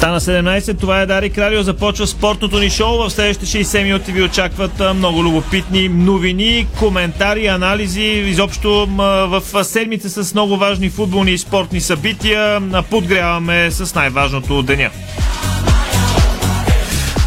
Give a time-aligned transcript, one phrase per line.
[0.00, 2.98] Стана 17, това е Дарик Радио, започва спортното ни шоу.
[2.98, 8.86] В следващите 60 минути ви очакват много любопитни новини, коментари, анализи, изобщо
[9.28, 12.60] в седмица с много важни футболни и спортни събития.
[12.90, 14.90] Подгряваме с най-важното от деня.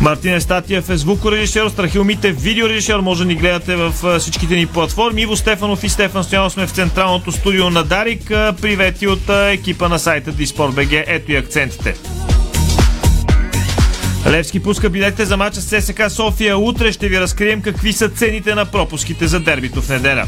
[0.02, 5.22] Мартин Естатиев е звукорежисер, Страхил Мите видеорежисер, може да ни гледате в всичките ни платформи.
[5.22, 8.28] Иво Стефанов и Стефан Стоянов сме в централното студио на Дарик.
[8.62, 11.04] Привети от екипа на сайта Диспорт.бг.
[11.08, 11.96] Ето и акцентите.
[14.28, 16.58] Левски пуска билетите за мача с ССК София.
[16.58, 20.28] Утре ще ви разкрием какви са цените на пропуските за дербито в неделя.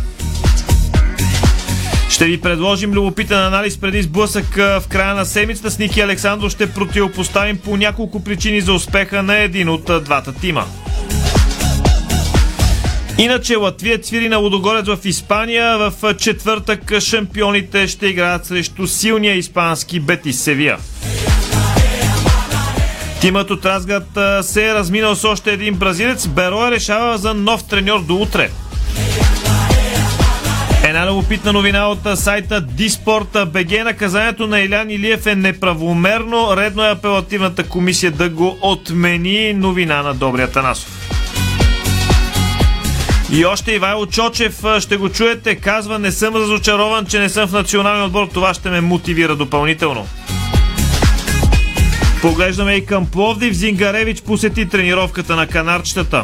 [2.10, 5.72] Ще ви предложим любопитен анализ преди сблъсък в края на седмицата.
[5.72, 10.66] С Ники Александров ще противопоставим по няколко причини за успеха на един от двата тима.
[13.18, 15.78] Иначе Латвия свири на Лудогорец в Испания.
[15.78, 20.78] В четвъртък шампионите ще играят срещу силния испански Бетис Севия.
[23.26, 24.08] Тимът от Разград
[24.42, 26.28] се е разминал с още един бразилец.
[26.28, 28.50] Беро решава за нов треньор до утре.
[30.84, 32.62] Една любопитна новина от сайта
[33.46, 33.84] БГ.
[33.84, 36.58] Наказанието на Илян Илиев е неправомерно.
[36.58, 39.54] Редно е апелативната комисия да го отмени.
[39.54, 41.10] Новина на Добрия Танасов.
[43.32, 45.56] И още Ивайло Чочев ще го чуете.
[45.56, 48.28] Казва, не съм разочарован, че не съм в националния отбор.
[48.34, 50.08] Това ще ме мотивира допълнително.
[52.26, 53.54] Поглеждаме и към Пловдив.
[53.54, 56.24] Зингаревич посети тренировката на канарчетата.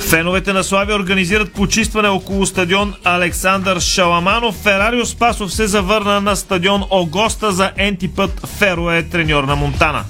[0.00, 4.54] Феновете на Славия организират почистване около стадион Александър Шаламанов.
[4.54, 10.04] Ферарио Спасов се завърна на стадион Огоста за ентипът Феро е треньор на Монтана.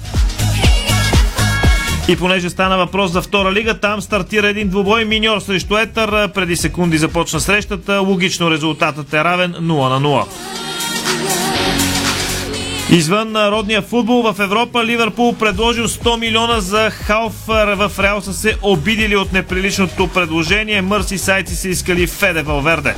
[2.07, 6.31] И понеже стана въпрос за втора лига, там стартира един двубой миньор срещу Етър.
[6.31, 7.99] Преди секунди започна срещата.
[7.99, 10.25] Логично резултатът е равен 0 на 0.
[12.91, 17.33] Извън народния футбол в Европа Ливърпул предложил 100 милиона за Халф.
[17.47, 20.81] В Реал са се обидили от неприличното предложение.
[20.81, 22.95] Мърси сайти са искали Феде Валверде.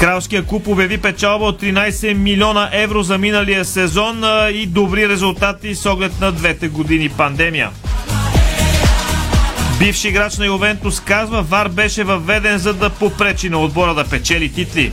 [0.00, 5.86] Кралския клуб обяви печалба от 13 милиона евро за миналия сезон и добри резултати с
[5.86, 7.70] оглед на двете години пандемия.
[9.78, 14.52] Бивши играч на Ювентус казва, Вар беше въведен за да попречи на отбора да печели
[14.52, 14.92] титли.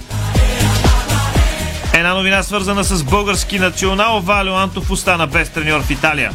[2.05, 4.19] Една новина свързана с български национал.
[4.19, 6.31] Валио Антов остана без треньор в Италия.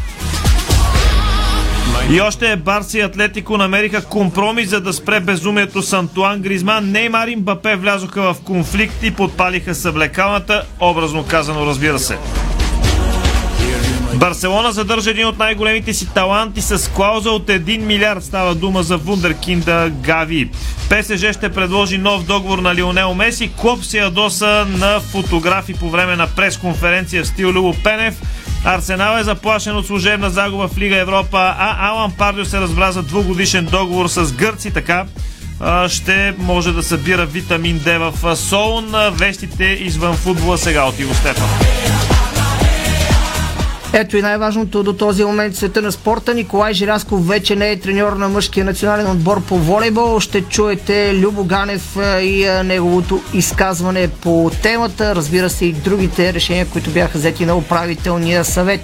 [2.11, 6.91] И още Барси и Атлетико намериха компромис за да спре безумието с Антуан Гризман.
[6.91, 12.19] Неймар и Мбапе влязоха в конфликт и подпалиха съблекалната, образно казано разбира се.
[14.21, 18.25] Барселона задържа един от най-големите си таланти с клауза от 1 милиард.
[18.25, 20.51] Става дума за вундеркинда Гави.
[20.91, 23.51] ПСЖ ще предложи нов договор на Лионел Меси.
[23.57, 28.15] Клоп се ядоса на фотографи по време на пресконференция в стил Любо Пенев.
[28.65, 33.03] Арсенал е заплашен от служебна загуба в Лига Европа, а Алан Пардио се разбра за
[33.03, 35.05] двугодишен договор с гърци, така
[35.89, 38.95] ще може да събира витамин Д в Солун.
[39.11, 42.20] Вещите извън футбола сега от Иво Стефанов.
[43.93, 46.35] Ето и най-важното до този момент в света на спорта.
[46.35, 50.21] Николай Жирасков вече не е треньор на мъжкия национален отбор по волейбол.
[50.21, 55.15] Ще чуете Любо Ганев и неговото изказване по темата.
[55.15, 58.81] Разбира се и другите решения, които бяха взети на управителния съвет.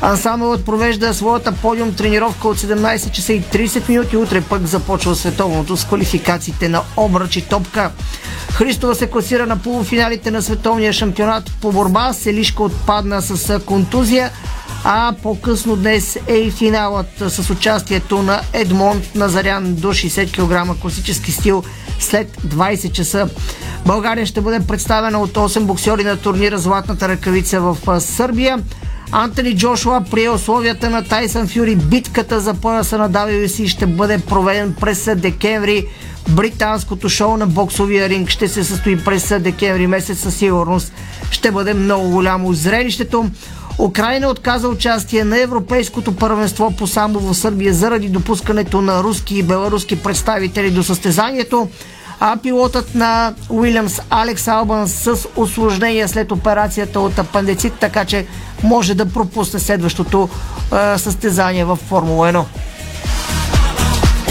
[0.00, 4.16] Ансамблът провежда своята подиум тренировка от 17 часа и 30 минути.
[4.16, 7.90] Утре пък започва световното с квалификациите на обръч и топка.
[8.52, 12.12] Христова се класира на полуфиналите на световния шампионат по борба.
[12.12, 14.30] Селишка отпадна с контузия.
[14.84, 21.32] А по-късно днес е и финалът с участието на Едмонд Назарян до 60 кг класически
[21.32, 21.64] стил
[21.98, 23.28] след 20 часа.
[23.86, 28.58] България ще бъде представена от 8 боксери на турнира Златната ръкавица в Сърбия.
[29.12, 34.74] Антони Джошуа при условията на Тайсън Фюри битката за пояса на WC ще бъде проведен
[34.80, 35.86] през декември.
[36.28, 40.92] Британското шоу на боксовия ринг ще се състои през декември месец със сигурност.
[41.30, 43.30] Ще бъде много голямо зрелището.
[43.78, 49.42] Украина отказа участие на Европейското първенство по самбо в Сърбия заради допускането на руски и
[49.42, 51.68] беларуски представители до състезанието
[52.20, 58.26] а пилотът на Уилямс Алекс Албан с осложнения след операцията от апандецит, така че
[58.62, 60.28] може да пропусне следващото
[60.72, 62.44] е, състезание в Формула 1.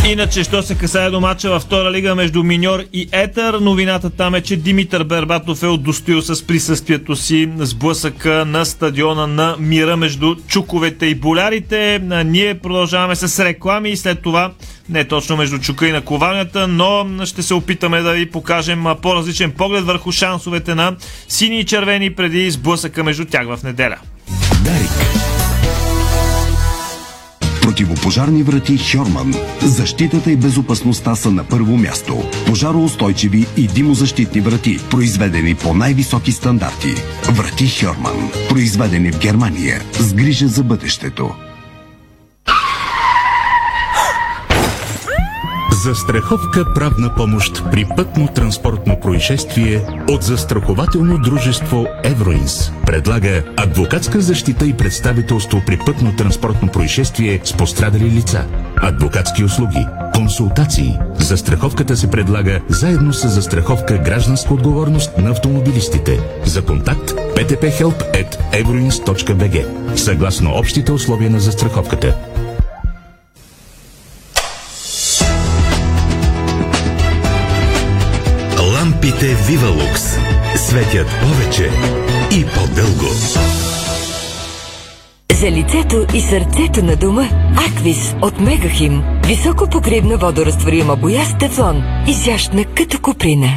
[0.07, 4.35] Иначе, що се касае до матча във втора лига между Миньор и Етър, новината там
[4.35, 10.35] е, че Димитър Бербатов е удостоил с присъствието си сблъсъка на стадиона на Мира между
[10.47, 11.99] чуковете и болярите.
[12.25, 14.51] Ние продължаваме с реклами и след това
[14.89, 19.83] не точно между чука и наковалнята, но ще се опитаме да ви покажем по-различен поглед
[19.83, 20.95] върху шансовете на
[21.27, 23.97] сини и червени преди сблъсъка между тях в неделя.
[24.63, 25.16] Дарик
[27.67, 29.33] Противопожарни врати Хьорман.
[29.61, 32.23] Защитата и безопасността са на първо място.
[32.45, 36.95] Пожароустойчиви и димозащитни врати, произведени по най-високи стандарти.
[37.31, 38.31] Врати Хьорман.
[38.49, 39.81] Произведени в Германия.
[39.99, 41.46] С грижа за бъдещето.
[45.87, 52.71] Застраховка правна помощ при пътно-транспортно происшествие от застрахователно дружество Евроинс.
[52.85, 58.45] Предлага адвокатска защита и представителство при пътно-транспортно происшествие с пострадали лица.
[58.77, 60.99] Адвокатски услуги, консултации.
[61.19, 66.19] Застраховката се предлага заедно с застраховка гражданска отговорност на автомобилистите.
[66.45, 72.15] За контакт ptphelp.euroins.bg Съгласно общите условия на застраховката.
[79.17, 80.01] Лампите Вивалукс
[80.55, 81.69] светят повече
[82.31, 83.13] и по-дълго.
[85.33, 87.29] За лицето и сърцето на дома
[87.67, 89.03] Аквис от Мегахим.
[89.25, 91.83] Високо покривна водорастворима боя с тефлон.
[92.07, 93.49] Изящна като куприна.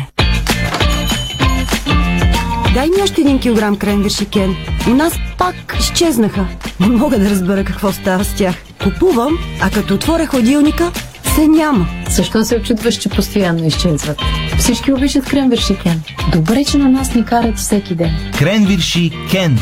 [2.74, 4.56] Дай ми още един килограм кренвирши, Кен.
[4.90, 6.46] У нас пак изчезнаха.
[6.80, 8.54] Не мога да разбера какво става с тях.
[8.82, 10.92] Купувам, а като отворя хладилника,
[11.34, 11.86] се няма.
[12.10, 14.18] Защо се очудваш, че постоянно изчезват?
[14.58, 16.02] Всички обичат кренвирши Кен.
[16.32, 18.10] Добре, че на нас ни карат всеки ден.
[18.38, 19.58] Кренвирши Кен.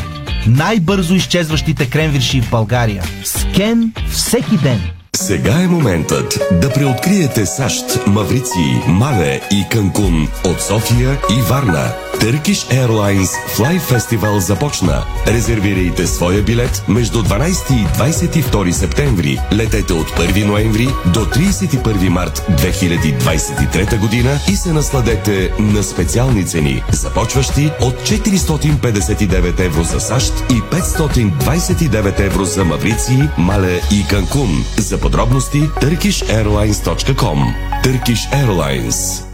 [0.47, 3.03] Най-бързо изчезващите кренвирши в България.
[3.23, 4.81] С Кен всеки ден.
[5.15, 12.08] Сега е моментът да преоткриете САЩ, Маврици, Мале и Канкун от София и Варна.
[12.19, 15.05] Turkish Airlines Fly Festival започна.
[15.27, 19.39] Резервирайте своя билет между 12 и 22 септември.
[19.51, 26.83] Летете от 1 ноември до 31 март 2023 година и се насладете на специални цени,
[26.91, 34.65] започващи от 459 евро за САЩ и 529 евро за Маврици, Мале и Канкун.
[34.77, 37.39] За подробности turkishairlines.com
[37.83, 39.28] Turkish Airlines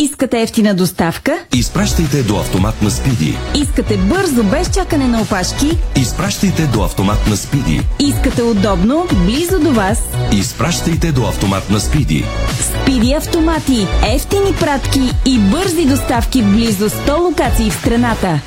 [0.00, 1.38] Искате ефтина доставка?
[1.54, 3.38] Изпращайте до автомат на Спиди.
[3.54, 5.70] Искате бързо, без чакане на опашки?
[5.96, 7.80] Изпращайте до автомат на Спиди.
[8.00, 9.98] Искате удобно, близо до вас?
[10.32, 12.24] Изпращайте до автомат на Спиди.
[12.60, 18.40] Спиди автомати, ефтини пратки и бързи доставки в близо 100 локации в страната.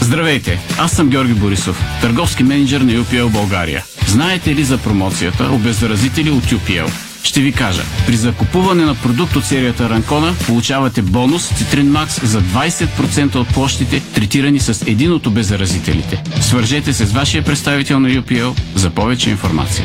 [0.00, 3.84] Здравейте, аз съм Георги Борисов, търговски менеджер на UPL България.
[4.06, 7.07] Знаете ли за промоцията обеззаразители от UPL?
[7.22, 7.82] Ще ви кажа.
[8.06, 14.02] При закупуване на продукт от серията Ранкона получавате бонус Citrин Max за 20% от площите,
[14.14, 16.22] третирани с един от обеззаразителите.
[16.40, 19.84] Свържете се с вашия представител на UPL за повече информация.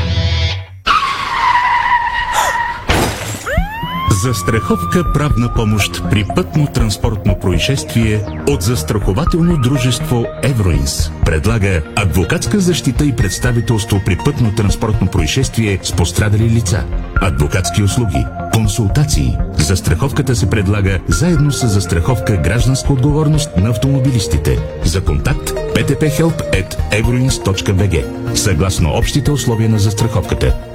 [4.24, 11.12] Застраховка правна помощ при пътно-транспортно происшествие от застрахователно дружество Евроинс.
[11.26, 16.86] Предлага адвокатска защита и представителство при пътно-транспортно происшествие с пострадали лица.
[17.16, 19.38] Адвокатски услуги, консултации.
[19.58, 24.60] Застраховката се предлага заедно с застраховка гражданска отговорност на автомобилистите.
[24.84, 28.06] За контакт ptphelp.euroins.bg
[28.36, 30.73] Съгласно общите условия на застраховката.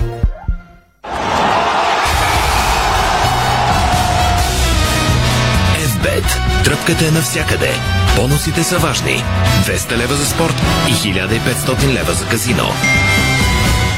[6.89, 7.71] Тръпката е навсякъде.
[8.17, 9.23] Бонусите са важни.
[9.65, 10.55] 200 лева за спорт
[10.89, 12.65] и 1500 лева за казино.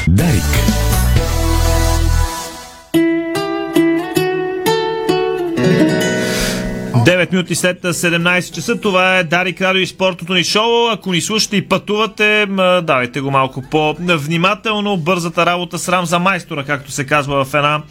[0.07, 0.43] Дарик.
[7.05, 8.81] Девет минути след 17 часа.
[8.81, 10.87] Това е Дарик Радио и спортното ни шоу.
[10.91, 12.45] Ако ни слушате и пътувате,
[12.83, 14.97] давайте го малко по-внимателно.
[14.97, 17.81] Бързата работа срам за майстора, както се казва в една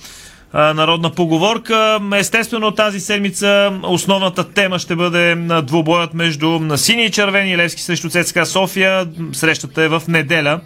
[0.54, 1.99] народна поговорка.
[2.16, 8.47] Естествено, тази седмица основната тема ще бъде двубоят между сини и червени Левски срещу ЦСКА
[8.47, 9.07] София.
[9.33, 10.61] Срещата е в неделя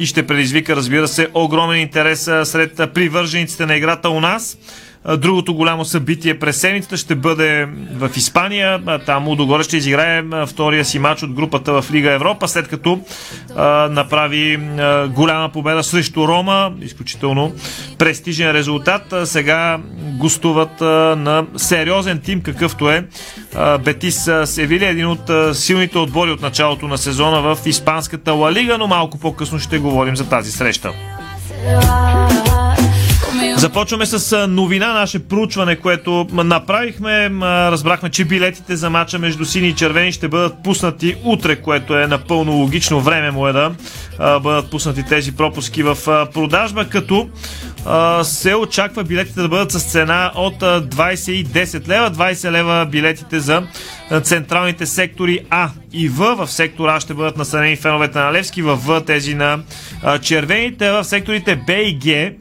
[0.00, 4.58] и ще предизвика, разбира се, огромен интерес сред привържениците на играта у нас.
[5.18, 8.80] Другото голямо събитие през седмицата ще бъде в Испания.
[9.06, 13.00] Там Удогоре ще изиграе втория си матч от групата в Лига Европа, след като
[13.56, 16.72] а, направи а, голяма победа срещу Рома.
[16.80, 17.52] Изключително
[17.98, 19.12] престижен резултат.
[19.12, 19.78] А, сега
[20.18, 20.84] гостуват а,
[21.16, 23.04] на сериозен тим, какъвто е
[23.54, 28.52] а, Бетис Севили, един от а, силните отбори от началото на сезона в Испанската Ла
[28.52, 30.92] Лига, но малко по-късно ще говорим за тази среща.
[33.56, 37.30] Започваме с новина, наше проучване, което направихме.
[37.42, 42.06] Разбрахме, че билетите за мача между сини и червени ще бъдат пуснати утре, което е
[42.06, 43.74] напълно логично време му е да
[44.18, 45.96] бъдат пуснати тези пропуски в
[46.34, 47.28] продажба, като
[48.22, 52.10] се очаква билетите да бъдат с цена от а, 20 и 10 лева.
[52.10, 53.62] 20 лева билетите за
[54.22, 56.36] централните сектори А и В.
[56.36, 59.58] В сектор А ще бъдат настанени феновете на Левски, в В тези на
[60.22, 62.32] червените, в секторите Б и Г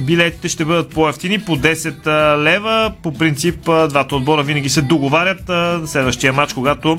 [0.00, 2.92] билетите ще бъдат по-ефтини, по 10 а, лева.
[3.02, 5.50] По принцип, двата отбора винаги се договарят.
[5.90, 6.98] Следващия матч, когато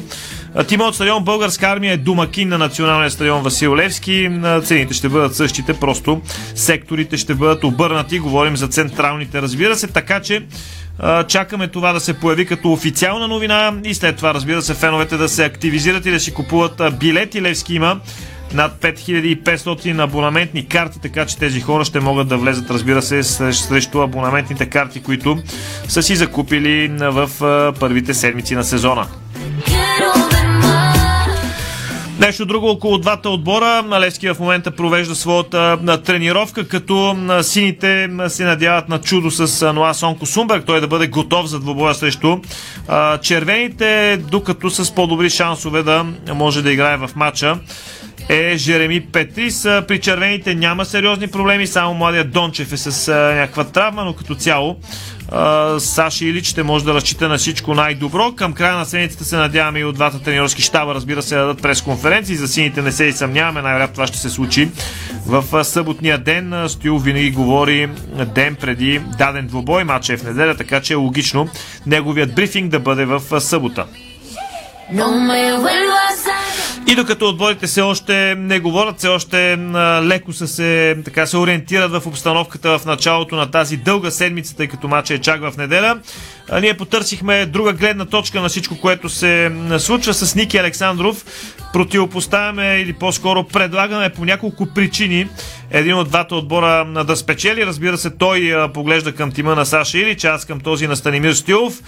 [0.68, 4.30] тима от стадион Българска армия е домакин на националния стадион Васил Левски.
[4.64, 6.22] Цените ще бъдат същите, просто
[6.56, 8.20] секторите ще бъдат обърнати.
[8.20, 10.46] Говорим за централните, разбира се, така че
[11.28, 15.30] чакаме това да се появи като официална новина и след това, разбира се, феновете да
[15.30, 17.42] се активизират и да си купуват билети.
[17.42, 18.00] Левски има
[18.56, 24.02] над 5500 абонаментни карти, така че тези хора ще могат да влезат, разбира се, срещу
[24.02, 25.38] абонаментните карти, които
[25.88, 27.30] са си закупили в
[27.80, 29.08] първите седмици на сезона.
[32.20, 33.84] Нещо друго около двата отбора.
[34.00, 40.26] Левски в момента провежда своята тренировка, като сините се надяват на чудо с Ноа Сонко
[40.26, 42.38] Сумберг, той да бъде готов за двобоя срещу
[43.22, 47.58] червените, докато с по-добри шансове да може да играе в матча
[48.30, 49.64] е Жереми Петрис.
[49.64, 54.78] При червените няма сериозни проблеми, само младият Дончев е с някаква травма, но като цяло
[55.80, 58.32] Саши Илич ще може да разчита на всичко най-добро.
[58.32, 61.62] Към края на седмицата се надяваме и от двата тренерски щаба, разбира се, да дадат
[61.62, 62.36] пресконференции.
[62.36, 64.70] За сините не се и съмняваме, най-вероятно това ще се случи
[65.26, 66.66] в съботния ден.
[66.68, 67.90] Стоил винаги говори
[68.36, 71.50] ден преди даден двубой, матч е в неделя, така че е логично
[71.86, 73.86] неговият брифинг да бъде в събота.
[76.88, 79.58] И докато отборите все още не говорят, все още
[80.04, 84.68] леко са се, така, се ориентират в обстановката в началото на тази дълга седмица, тъй
[84.68, 86.00] като матча е чак в неделя,
[86.62, 91.26] ние потърсихме друга гледна точка на всичко, което се случва с Ники Александров.
[91.74, 95.28] Противопоставяме или по-скоро предлагаме по няколко причини
[95.72, 97.66] един от двата отбора да спечели.
[97.66, 101.82] Разбира се, той поглежда към тима на Саша Илич, аз към този на Станимир Стилов.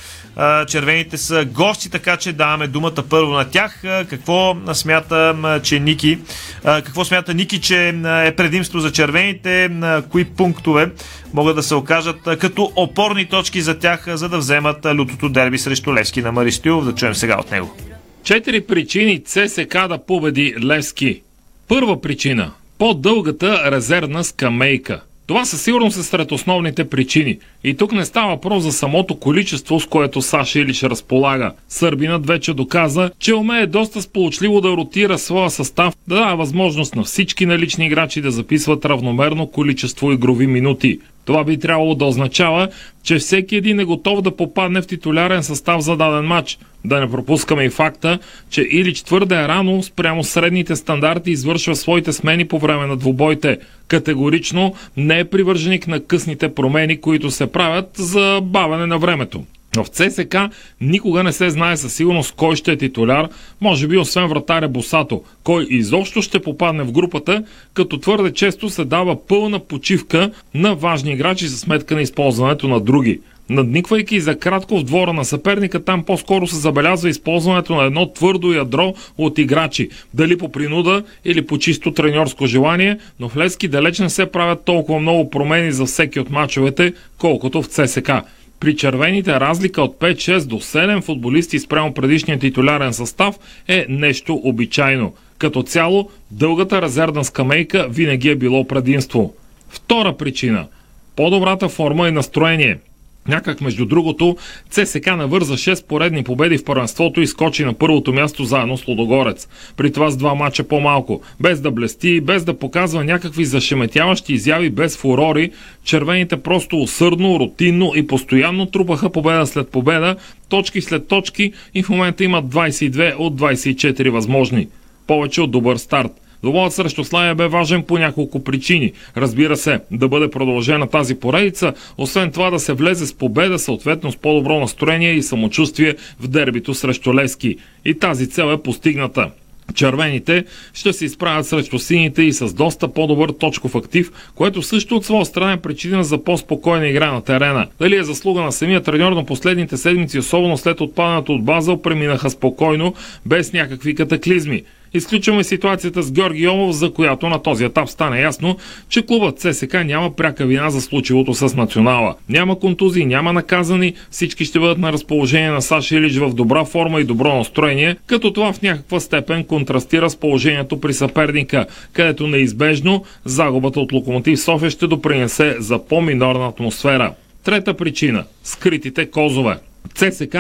[0.68, 3.82] Червените са гости, така че даваме думата първо на тях.
[4.10, 4.54] Какво
[4.88, 6.20] смята, че Ники,
[6.64, 7.88] какво смята Ники, че
[8.26, 9.72] е предимство за червените,
[10.10, 10.92] кои пунктове
[11.34, 15.94] могат да се окажат като опорни точки за тях, за да вземат лютото дерби срещу
[15.94, 16.86] Левски на Маристилов.
[16.86, 17.76] Да чуем сега от него.
[18.24, 21.22] Четири причини ЦСК да победи Левски.
[21.68, 25.02] Първа причина– по-дългата резервна скамейка.
[25.28, 27.38] Това със сигурност е сред основните причини.
[27.64, 31.52] И тук не става въпрос за самото количество, с което Саша Илич разполага.
[31.70, 37.04] Сърбинът вече доказа, че умее доста сполучливо да ротира своя състав, да дава възможност на
[37.04, 41.00] всички налични играчи да записват равномерно количество игрови минути.
[41.28, 42.68] Това би трябвало да означава,
[43.04, 46.60] че всеки един е готов да попадне в титулярен състав за даден матч.
[46.86, 48.20] Да не пропускаме и факта,
[48.50, 53.58] че Илич твърде рано спрямо средните стандарти извършва своите смени по време на двубойте.
[53.88, 59.44] Категорично не е привърженик на късните промени, които се правят за бавене на времето.
[59.78, 60.38] Но в ЦСК
[60.82, 63.30] никога не се знае със сигурност кой ще е титуляр,
[63.62, 67.44] може би освен вратаря Босато, кой изобщо ще попадне в групата,
[67.74, 72.80] като твърде често се дава пълна почивка на важни играчи за сметка на използването на
[72.80, 73.20] други.
[73.50, 78.54] Надниквайки за кратко в двора на съперника, там по-скоро се забелязва използването на едно твърдо
[78.54, 84.00] ядро от играчи, дали по принуда или по чисто треньорско желание, но в Левски далеч
[84.00, 88.12] не се правят толкова много промени за всеки от мачовете, колкото в ЦСК.
[88.60, 93.36] При червените разлика от 5-6 до 7 футболисти спрямо предишния титулярен състав
[93.68, 95.14] е нещо обичайно.
[95.38, 99.34] Като цяло, дългата резервна скамейка винаги е било предимство.
[99.70, 100.68] Втора причина–
[101.16, 102.78] по-добрата форма и настроение–
[103.28, 104.38] Някак между другото,
[104.70, 109.48] ЦСК навърза 6 поредни победи в първенството и скочи на първото място заедно с Лодогорец.
[109.78, 111.22] При това с два мача по-малко.
[111.40, 115.52] Без да блести, без да показва някакви зашеметяващи изяви, без фурори,
[115.84, 120.16] червените просто усърдно, рутинно и постоянно трупаха победа след победа,
[120.50, 124.68] точки след точки и в момента имат 22 от 24 възможни.
[125.08, 126.12] Повече от добър старт.
[126.44, 128.92] Двобоят срещу Славия бе важен по няколко причини.
[129.18, 134.12] Разбира се, да бъде продължена тази поредица, освен това да се влезе с победа, съответно
[134.12, 137.56] с по-добро настроение и самочувствие в дербито срещу Лески.
[137.86, 139.32] И тази цел е постигната.
[139.74, 145.06] Червените ще се изправят срещу сините и с доста по-добър точков актив, което също от
[145.06, 147.68] своя страна е причина за по-спокойна игра на терена.
[147.80, 152.30] Дали е заслуга на самия треньор на последните седмици, особено след отпадането от Базел, преминаха
[152.30, 152.94] спокойно,
[153.26, 154.64] без някакви катаклизми.
[154.98, 158.58] Изключваме ситуацията с Георги Йомов, за която на този етап стана ясно,
[158.90, 162.16] че клубът ЦСК няма пряка вина за случилото с национала.
[162.30, 167.02] Няма контузии, няма наказани, всички ще бъдат на разположение на Саша Илич в добра форма
[167.02, 173.04] и добро настроение, като това в някаква степен контрастира с положението при съперника, където неизбежно
[173.26, 177.14] загубата от Локомотив София ще допринесе за по-минорна атмосфера.
[177.44, 179.58] Трета причина– скритите козове.
[179.96, 180.38] ЦСК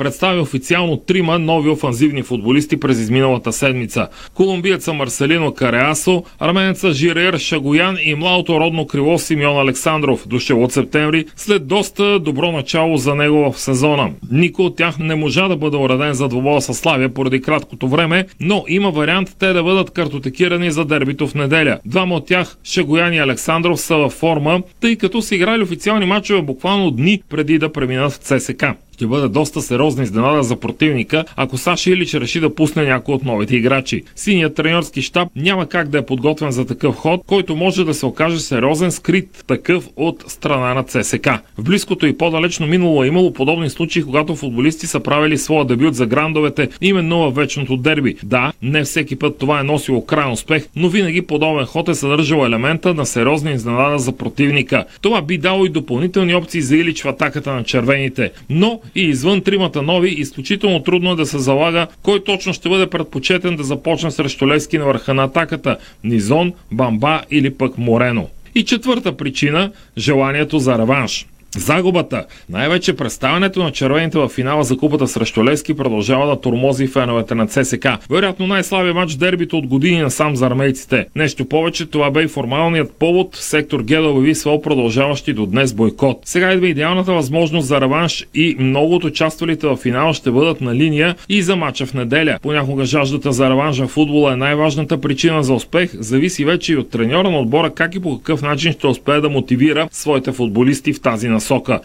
[0.00, 4.08] представи официално трима нови офанзивни футболисти през изминалата седмица.
[4.34, 11.24] Колумбиеца Марселино Кареасо, арменеца Жириер Шагоян и младото родно крило Симеон Александров, дошъл от септември,
[11.36, 14.10] след доста добро начало за него в сезона.
[14.30, 18.26] Никой от тях не можа да бъде уреден за двобоя с Славия поради краткото време,
[18.40, 21.78] но има вариант те да бъдат картотекирани за дербито в неделя.
[21.86, 26.42] Двама от тях, Шагоян и Александров, са във форма, тъй като са играли официални матчове
[26.42, 28.64] буквално дни преди да преминат в ЦСК
[29.00, 33.24] ще бъде доста сериозна изненада за противника, ако Саша Илич реши да пусне някой от
[33.24, 34.02] новите играчи.
[34.16, 38.06] Синият тренерски щаб няма как да е подготвен за такъв ход, който може да се
[38.06, 41.28] окаже сериозен скрит такъв от страна на ЦСК.
[41.58, 45.94] В близкото и по-далечно минало е имало подобни случаи, когато футболисти са правили своя дебют
[45.94, 48.16] за грандовете именно във вечното дерби.
[48.22, 52.46] Да, не всеки път това е носило крайен успех, но винаги подобен ход е съдържал
[52.46, 54.84] елемента на сериозна изненада за противника.
[55.00, 58.30] Това би дало и допълнителни опции за Илич в атаката на червените.
[58.50, 62.86] Но и извън тримата нови, изключително трудно е да се залага кой точно ще бъде
[62.86, 68.28] предпочетен да започне срещу Левски на върха на атаката– Низон, Бамба или пък Морено.
[68.54, 71.26] И четвърта причина– желанието за реванш.
[71.56, 77.34] Загубата, най-вече представянето на червените в финала за купата срещу Лески продължава да тормози феновете
[77.34, 77.88] на ЦСК.
[78.10, 81.06] Вероятно най-слабия матч дербито от години насам за армейците.
[81.16, 85.72] Нещо повече, това бе и формалният повод сектор Г да обяви своя продължаващи до днес
[85.72, 86.18] бойкот.
[86.24, 90.74] Сега идва идеалната възможност за реванш и много от участвалите в финала ще бъдат на
[90.74, 92.38] линия и за мача в неделя.
[92.42, 96.90] Понякога жаждата за реванш в футбола е най-важната причина за успех, зависи вече и от
[96.90, 101.00] треньора на отбора как и по какъв начин ще успее да мотивира своите футболисти в
[101.00, 101.39] тази насока.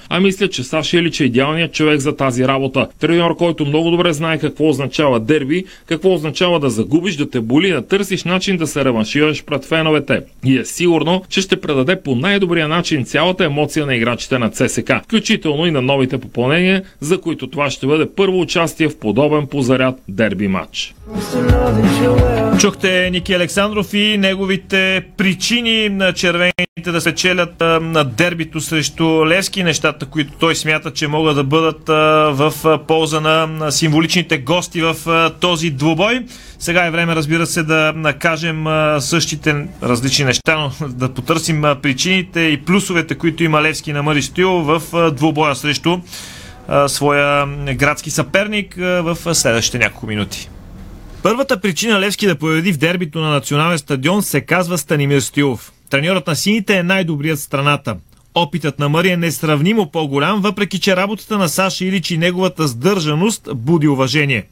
[0.09, 2.87] А мисля, че Саша Илич е идеалният човек за тази работа.
[2.99, 7.69] Треньор, който много добре знае какво означава дерби, какво означава да загубиш, да те боли,
[7.69, 10.21] да търсиш начин да се реваншираш пред феновете.
[10.45, 14.91] И е сигурно, че ще предаде по най-добрия начин цялата емоция на играчите на ЦСК,
[15.03, 19.95] включително и на новите попълнения, за които това ще бъде първо участие в подобен позаряд
[20.07, 20.95] дерби матч.
[22.59, 29.63] Чухте Ники Александров и неговите причини на червените да се челят на дербито срещу Левски,
[29.63, 31.87] нещата, които той смята, че могат да бъдат
[32.37, 34.95] в полза на символичните гости в
[35.39, 36.25] този двубой.
[36.59, 38.65] Сега е време, разбира се, да накажем
[38.99, 44.61] същите различни неща, но да потърсим причините и плюсовете, които има Левски на Мари Стоил
[44.61, 45.97] в двубоя срещу
[46.87, 50.49] своя градски съперник в следващите няколко минути.
[51.25, 55.71] Първата причина Левски да победи в дербито на национален стадион се казва Станимир Стилов.
[55.89, 57.97] Треньорът на сините е най-добрият в страната.
[58.35, 63.49] Опитът на Мари е несравнимо по-голям, въпреки че работата на Саша Илич и неговата сдържаност
[63.55, 64.45] буди уважение.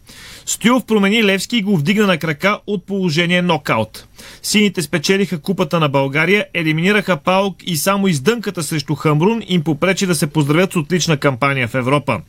[0.45, 4.07] Стоилов промени Левски и го вдигна на крака от положение нокаут.
[4.41, 10.15] Сините спечелиха купата на България, елиминираха Паук и само издънката срещу Хамрун им попречи да
[10.15, 12.21] се поздравят с отлична кампания в Европа.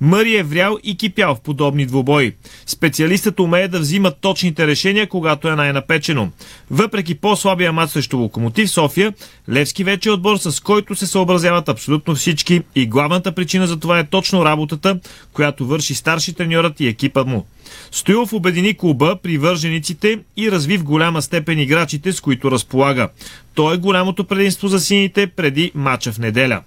[0.00, 2.32] Мъри е врял и кипял в подобни двубои.
[2.66, 6.30] Специалистът умее да взима точните решения, когато е най-напечено.
[6.70, 9.12] Въпреки по-слабия мат срещу Локомотив София,
[9.50, 13.98] Левски вече е отбор, с който се съобразяват абсолютно всички и главната причина за това
[13.98, 14.98] е точно работата,
[15.32, 17.46] която върши старши треньорът и екипът му.
[17.90, 23.08] Стоилов обедини клуба, привържениците и разви в голяма степен играчите, с които разполага.
[23.54, 26.60] То е голямото предимство за сините преди мача в неделя.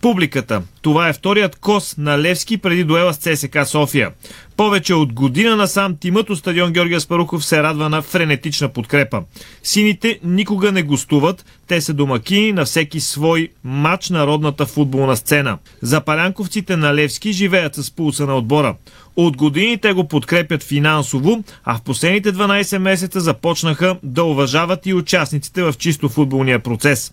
[0.00, 0.62] Публиката.
[0.82, 4.10] Това е вторият кос на Левски преди дуела с ЦСК София.
[4.56, 9.22] Повече от година насам тимът от стадион Георгия Спарухов се радва на френетична подкрепа.
[9.62, 15.58] Сините никога не гостуват, те са домакини на всеки свой матч на родната футболна сцена.
[15.82, 18.76] Запалянковците на Левски живеят с пулса на отбора.
[19.16, 24.94] От години те го подкрепят финансово, а в последните 12 месеца започнаха да уважават и
[24.94, 27.12] участниците в чисто футболния процес.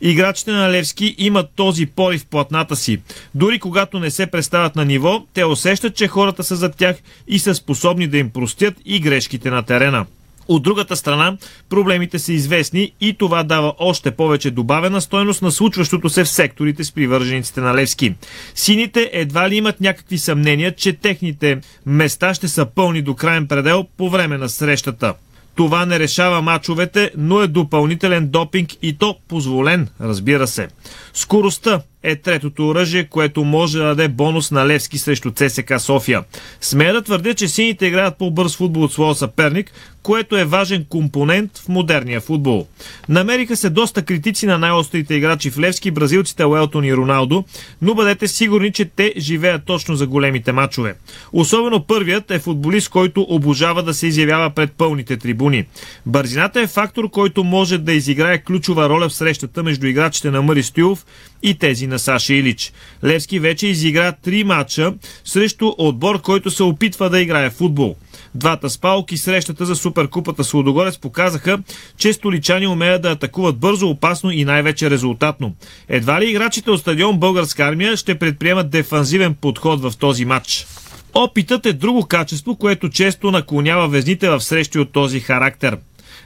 [0.00, 2.98] Играчите на Левски имат този порив в платната си.
[3.34, 6.96] Дори когато не се представят на ниво, те усещат, че хората са зад тях
[7.28, 10.06] и са способни да им простят и грешките на терена.
[10.48, 11.36] От другата страна,
[11.68, 16.84] проблемите са известни и това дава още повече добавена стойност на случващото се в секторите
[16.84, 18.14] с привържениците на Левски.
[18.54, 23.86] Сините едва ли имат някакви съмнения, че техните места ще са пълни до крайен предел
[23.96, 25.14] по време на срещата.
[25.54, 30.68] Това не решава мачовете, но е допълнителен допинг и то позволен, разбира се.
[31.14, 36.24] Скоростта е третото оръжие, което може да даде бонус на Левски срещу ЦСК София.
[36.60, 41.58] Смея да твърдя, че сините играят по-бърз футбол от своя съперник, което е важен компонент
[41.58, 42.66] в модерния футбол.
[43.08, 47.44] Намериха се доста критици на най-острите играчи в Левски, бразилците Уелтон и Роналдо,
[47.82, 50.94] но бъдете сигурни, че те живеят точно за големите мачове.
[51.32, 55.64] Особено първият е футболист, който обожава да се изявява пред пълните трибуни.
[56.06, 60.62] Бързината е фактор, който може да изиграе ключова роля в срещата между играчите на Мари
[60.62, 61.06] Стюлов
[61.42, 62.72] и тези на Саша Илич.
[63.04, 67.96] Левски вече изигра три матча срещу отбор, който се опитва да играе футбол.
[68.34, 71.58] Двата спалки срещата за Суперкупата с Лудогорец показаха,
[71.98, 75.54] че столичани умеят да атакуват бързо, опасно и най-вече резултатно.
[75.88, 80.66] Едва ли играчите от стадион Българска армия ще предприемат дефанзивен подход в този матч.
[81.14, 85.78] Опитът е друго качество, което често наклонява везните в срещи от този характер.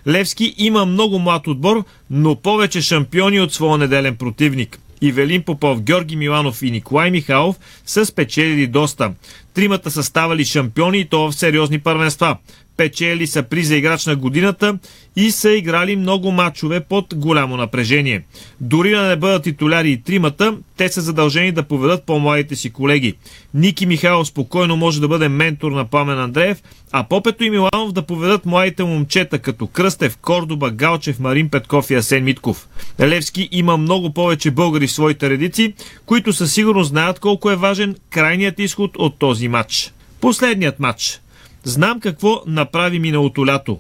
[0.06, 4.78] Левски има много млад отбор, но повече шампиони от своя неделен противник.
[5.00, 9.12] Ивелин Попов, Георги Миланов и Николай Михайлов са спечелили доста.
[9.54, 12.36] Тримата са ставали шампиони и то в сериозни първенства.
[12.76, 14.78] Печели са при за играч на годината
[15.16, 18.22] и са играли много матчове под голямо напрежение.
[18.60, 23.14] Дори да не бъдат титуляри и тримата, те са задължени да поведат по-младите си колеги.
[23.54, 28.02] Ники Михайлов спокойно може да бъде ментор на Памен Андреев, а Попето и Миланов да
[28.02, 32.68] поведат младите момчета като Кръстев, Кордоба, Галчев, Марин Петков и Асен Митков.
[33.00, 35.74] Левски има много повече българи в своите редици,
[36.06, 39.92] които със сигурност знаят колко е важен крайният изход от този матч.
[40.20, 41.20] Последният матч.
[41.64, 43.78] Знам какво направи миналото лято.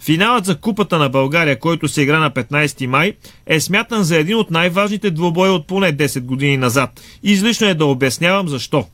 [0.00, 3.12] Финалът за Купата на България, който се игра на 15 май,
[3.46, 7.00] е смятан за един от най-важните двобои от поне 10 години назад.
[7.22, 8.86] Излишно е да обяснявам защо.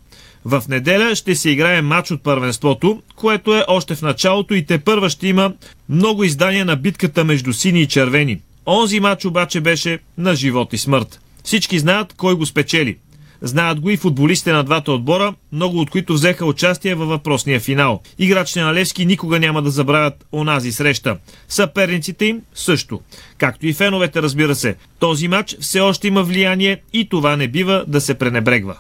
[0.45, 4.79] В неделя ще се играе матч от първенството, което е още в началото и те
[4.79, 5.53] първа ще има
[5.89, 8.39] много издания на битката между сини и червени.
[8.67, 11.21] Онзи матч обаче беше на живот и смърт.
[11.45, 12.97] Всички знаят кой го спечели.
[13.43, 18.01] Знаят го и футболистите на двата отбора, много от които взеха участие във въпросния финал.
[18.19, 21.17] Играчите на Левски никога няма да забравят онази среща.
[21.49, 23.01] Съперниците им също.
[23.39, 24.77] Както и феновете, разбира се.
[24.99, 28.77] Този матч все още има влияние и това не бива да се пренебрегва.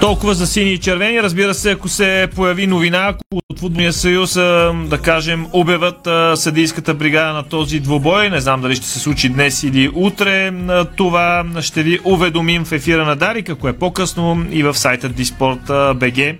[0.00, 1.22] Толкова за сини и червени.
[1.22, 7.32] Разбира се, ако се появи новина, ако от Футболния съюз, да кажем, обяват съдийската бригада
[7.32, 10.52] на този двобой, не знам дали ще се случи днес или утре,
[10.96, 16.36] това ще ви уведомим в ефира на Дарик, ако е по-късно и в сайта Disport.bg.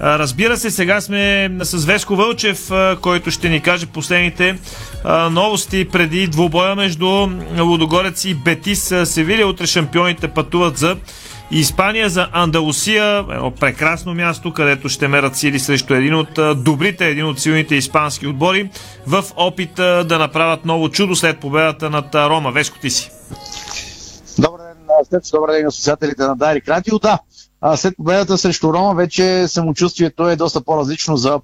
[0.00, 4.58] Разбира се, сега сме с Веско Вълчев, който ще ни каже последните
[5.30, 9.48] новости преди двубоя между Лудогорец и Бетис Севилия.
[9.48, 10.96] Утре шампионите пътуват за
[11.50, 17.26] Испания за Андалусия, едно прекрасно място, където ще мерят сили срещу един от добрите, един
[17.26, 18.70] от силните испански отбори,
[19.06, 22.52] в опит да направят ново чудо след победата над Рома.
[22.52, 23.10] Веско ти си.
[24.38, 24.76] Добър ден,
[25.10, 26.98] след добър ден на слушателите на Дарик Радио.
[26.98, 27.18] Да,
[27.76, 31.40] след победата срещу Рома вече самочувствието е доста по-различно за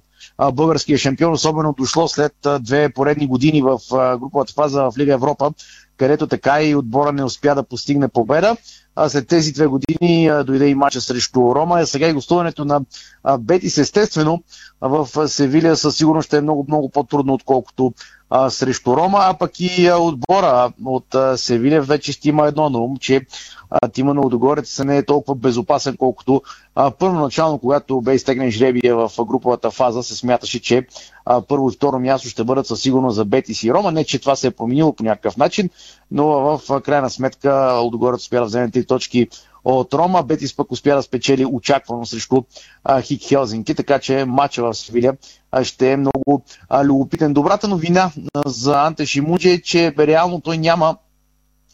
[0.53, 3.79] българския шампион, особено дошло след две поредни години в
[4.19, 5.51] груповата фаза в Лига Европа,
[5.97, 8.57] където така и отбора не успя да постигне победа
[8.95, 11.75] а след тези две години а, дойде и мача срещу Рома.
[11.75, 12.81] А сега и гостуването на
[13.23, 14.43] а, Бетис, естествено,
[14.81, 17.93] в Севилия със сигурност ще е много, много по-трудно, отколкото
[18.29, 22.69] а, срещу Рома, а пък и а, отбора от а, Севилия вече ще има едно
[22.69, 23.21] на ум, че
[23.69, 26.41] а, тима на Удогорец не е толкова безопасен, колкото
[26.75, 30.87] а, първоначално, когато бе изтегнен жребия в груповата фаза, се смяташе, че
[31.25, 33.91] а, първо и второ място ще бъдат със сигурност за Бетис и Рома.
[33.91, 35.69] Не, че това се е променило по някакъв начин,
[36.11, 36.25] но
[36.57, 39.27] в крайна сметка Удогорец успя да вземе три точки
[39.65, 40.23] от Рома.
[40.23, 42.43] Бетис пък успя да спечели очаквано срещу
[42.83, 45.13] а, Хик Хелзинки, така че матча в Севиля
[45.63, 47.33] ще е много а, любопитен.
[47.33, 48.11] Добрата новина
[48.45, 50.97] за Анте Шимуджи е, че реално той няма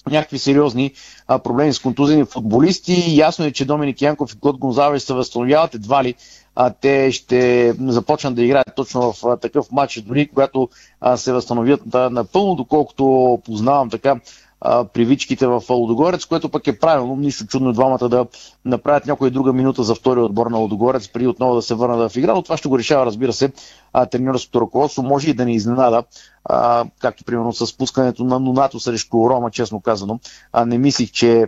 [0.10, 0.92] някакви сериозни
[1.28, 3.16] а, проблеми с контузени футболисти.
[3.16, 6.16] Ясно е, че Доминик Янков и Клод Гонзалес се възстановяват едва ли
[6.56, 10.70] а, те ще започнат да играят точно в а, такъв матч, дори когато
[11.02, 14.16] а, се възстановят да, напълно, доколкото познавам така
[14.94, 17.16] привичките в Лудогорец, което пък е правилно.
[17.16, 18.26] Нищо чудно двамата да
[18.66, 22.18] направят някоя друга минута за втори отбор на Лудогорец, преди отново да се върнат в
[22.18, 23.52] игра, но това ще го решава, разбира се,
[24.12, 25.04] тренерското ръководство.
[25.04, 26.04] Може и да не изненада,
[26.46, 30.20] а, както примерно с пускането на Нонато срещу Рома, честно казано.
[30.54, 31.46] А, не мислих, че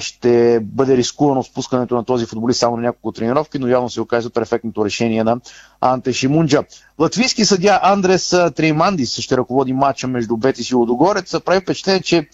[0.00, 4.30] ще бъде рискувано спускането на този футболист само на няколко тренировки, но явно се оказва
[4.30, 5.40] перфектното решение на
[5.80, 6.62] Анте Шимунджа.
[6.98, 11.34] Латвийски съдя Андрес Треймандис ще ръководи матча между Бетис и Лодогорец.
[11.44, 12.28] Прави впечатление, че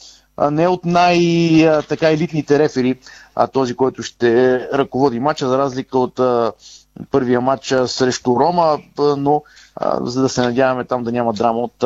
[0.50, 2.98] не е от най-така елитните рефери,
[3.34, 6.20] а този, който ще ръководи матча, за разлика от
[7.10, 8.78] първия матч срещу Рома,
[9.16, 9.42] но
[10.00, 11.84] за да се надяваме там да няма драма от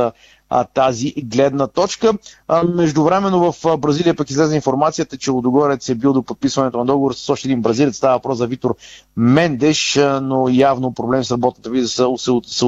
[0.50, 2.12] а, тази гледна точка.
[2.48, 7.12] А, междувременно в Бразилия пък излезе информацията, че Лодогорец е бил до подписването на договор
[7.12, 7.96] с още един бразилец.
[7.96, 8.76] Става въпрос за Витор
[9.16, 11.88] Мендеш, но явно проблем с работната виза
[12.44, 12.64] се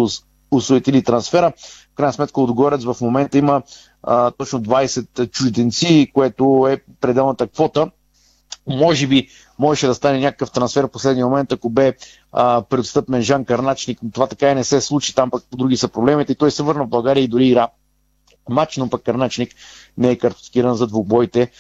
[0.51, 1.53] усуетили трансфера.
[1.93, 3.62] В крайна сметка Лудогорец в момента има
[4.03, 7.90] а, точно 20 чужденци, което е пределната квота.
[8.76, 9.28] Може би
[9.59, 11.94] можеше да стане някакъв трансфер в последния момент, ако бе
[12.33, 15.76] а, предстъпен Жан Карначник, но това така и не се случи, там пък по други
[15.76, 17.68] са проблемите и той се върна в България и дори игра
[18.48, 19.54] матч, но пък Карначник
[19.98, 21.50] не е картоскиран за двубоите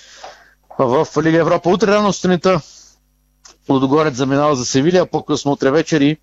[0.78, 1.70] в Лига Европа.
[1.70, 2.60] Утре рано сутринта
[3.68, 6.16] Лудогорец заминава за Севилия, по-късно утре вечер и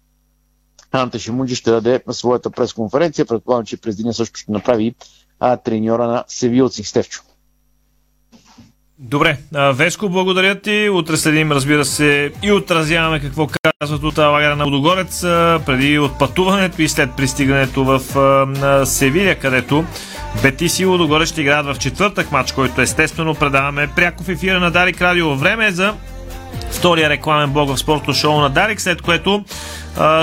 [0.91, 3.25] Анте Шимунджи ще даде своята пресконференция.
[3.25, 4.95] Предполагам, че през деня също ще направи
[5.39, 7.23] а, треньора на Севилци Стевчо.
[8.99, 9.37] Добре,
[9.73, 10.89] Веско, благодаря ти.
[10.89, 13.47] Утре следим, разбира се, и отразяваме какво
[13.79, 15.21] казват от лагера на Водогорец
[15.65, 18.01] преди отпътуването и след пристигането в
[18.85, 19.85] Севилия, където
[20.41, 24.71] Бетис и Лудогорец ще играят в четвъртък матч, който естествено предаваме пряко в ефира на
[24.71, 25.35] Дарик Радио.
[25.35, 25.93] Време е за
[26.71, 29.43] втория рекламен блог в спортното шоу на Дарик, след което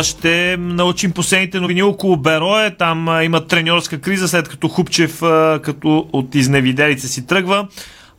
[0.03, 2.77] ще научим последните новини около Берое.
[2.77, 5.21] Там има треньорска криза, след като Хупчев
[5.63, 7.69] като от изневиделица си тръгва.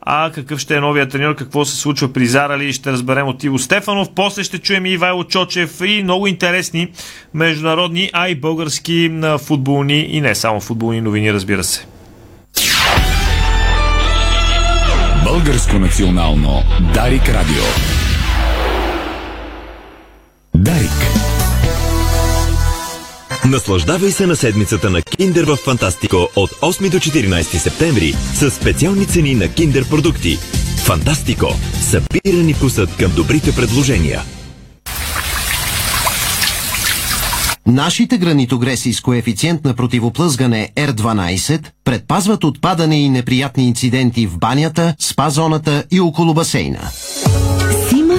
[0.05, 3.59] А какъв ще е новия треньор, какво се случва при Зарали, ще разберем от Иво
[3.59, 4.07] Стефанов.
[4.15, 6.91] После ще чуем и Ивайло Чочев и много интересни
[7.33, 11.87] международни, а и български футболни и не само футболни новини, разбира се.
[15.23, 16.63] Българско национално
[16.93, 17.63] Дарик Радио.
[20.55, 21.24] Дарик.
[23.45, 29.05] Наслаждавай се на седмицата на Киндер в Фантастико от 8 до 14 септември с специални
[29.05, 30.37] цени на Киндер продукти.
[30.85, 31.47] Фантастико.
[31.81, 34.21] Събирани вкусът към добрите предложения.
[37.67, 44.95] Нашите гранитогреси с коефициент на противоплъзгане R12 предпазват от падане и неприятни инциденти в банята,
[44.99, 46.91] спа-зоната и около басейна.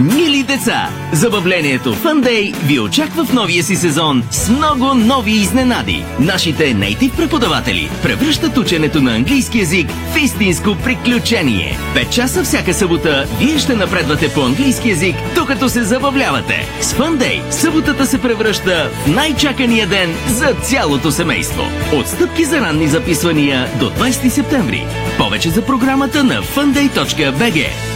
[0.00, 6.04] Мили деца, забавлението Fun ви очаква в новия си сезон с много нови изненади.
[6.20, 11.78] Нашите нейтив преподаватели превръщат ученето на английски язик в истинско приключение.
[11.94, 16.68] Пет часа всяка събота вие ще напредвате по английски язик, докато се забавлявате.
[16.80, 21.62] С Fun съботата се превръща в най-чакания ден за цялото семейство.
[21.94, 24.86] Отстъпки за ранни записвания до 20 септември.
[25.18, 27.95] Повече за програмата на funday.bg.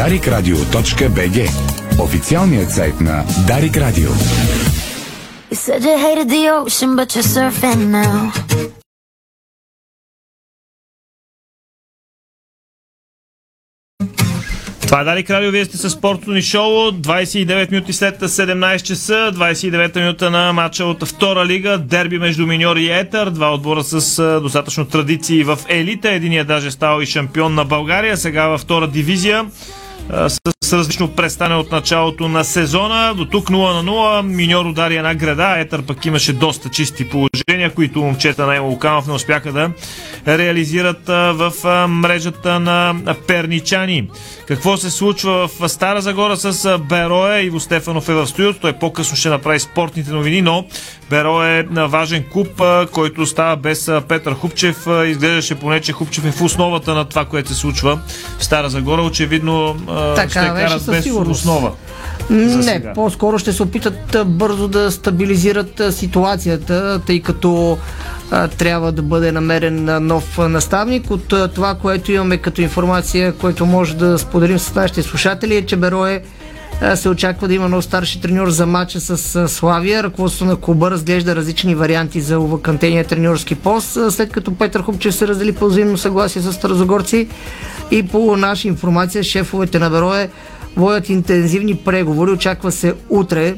[0.00, 1.50] DarikRadio.bg
[2.02, 4.10] Официалният сайт на Дарик Радио.
[5.50, 8.32] You said you hated the ocean, but you're surfing now.
[14.80, 16.90] Това е Дарик Радио, вие сте с спортното ни шоу.
[16.90, 22.76] 29 минути след 17 часа, 29 минута на матча от втора лига, дерби между Миньор
[22.76, 26.10] и Етър, два отбора с достатъчно традиции в елита.
[26.10, 29.46] Единият даже стал и шампион на България, сега във втора дивизия
[30.10, 33.14] с различно престане от началото на сезона.
[33.14, 34.22] До тук 0 на 0.
[34.22, 35.54] Миньор удари една града.
[35.58, 39.70] Етър пък имаше доста чисти положения, които момчета на Емо Луканов не успяха да
[40.38, 41.52] реализират в
[41.88, 42.94] мрежата на
[43.26, 44.10] перничани.
[44.46, 47.42] Какво се случва в Стара Загора с Берое?
[47.42, 48.60] Иво Стефанов е в студиото.
[48.60, 50.66] Той по-късно ще направи спортните новини, но
[51.10, 54.86] Беро е важен куп, който става без Петър Хупчев.
[55.06, 58.00] Изглеждаше поне, че Хупчев е в основата на това, което се случва
[58.38, 59.02] в Стара Загора.
[59.02, 59.76] Очевидно
[60.16, 61.40] така, ще карат без сигурност.
[61.40, 61.72] основа.
[62.30, 67.78] Не, по-скоро ще се опитат бързо да стабилизират ситуацията, тъй като
[68.30, 71.10] а, трябва да бъде намерен нов наставник.
[71.10, 75.66] От а, това, което имаме като информация, което може да споделим с нашите слушатели е,
[75.66, 76.49] че Берое а,
[76.94, 80.02] се очаква да има нов старши треньор за матча с Славия.
[80.02, 85.14] Ръководството на клуба разглежда различни варианти за увакантения треньорски пост, а, след като Петър Хупчев
[85.14, 87.28] се раздели по взаимно съгласие с Старозагорци
[87.90, 90.30] и по наша информация шефовете на Берое
[90.76, 92.30] водят интензивни преговори.
[92.30, 93.54] Очаква се утре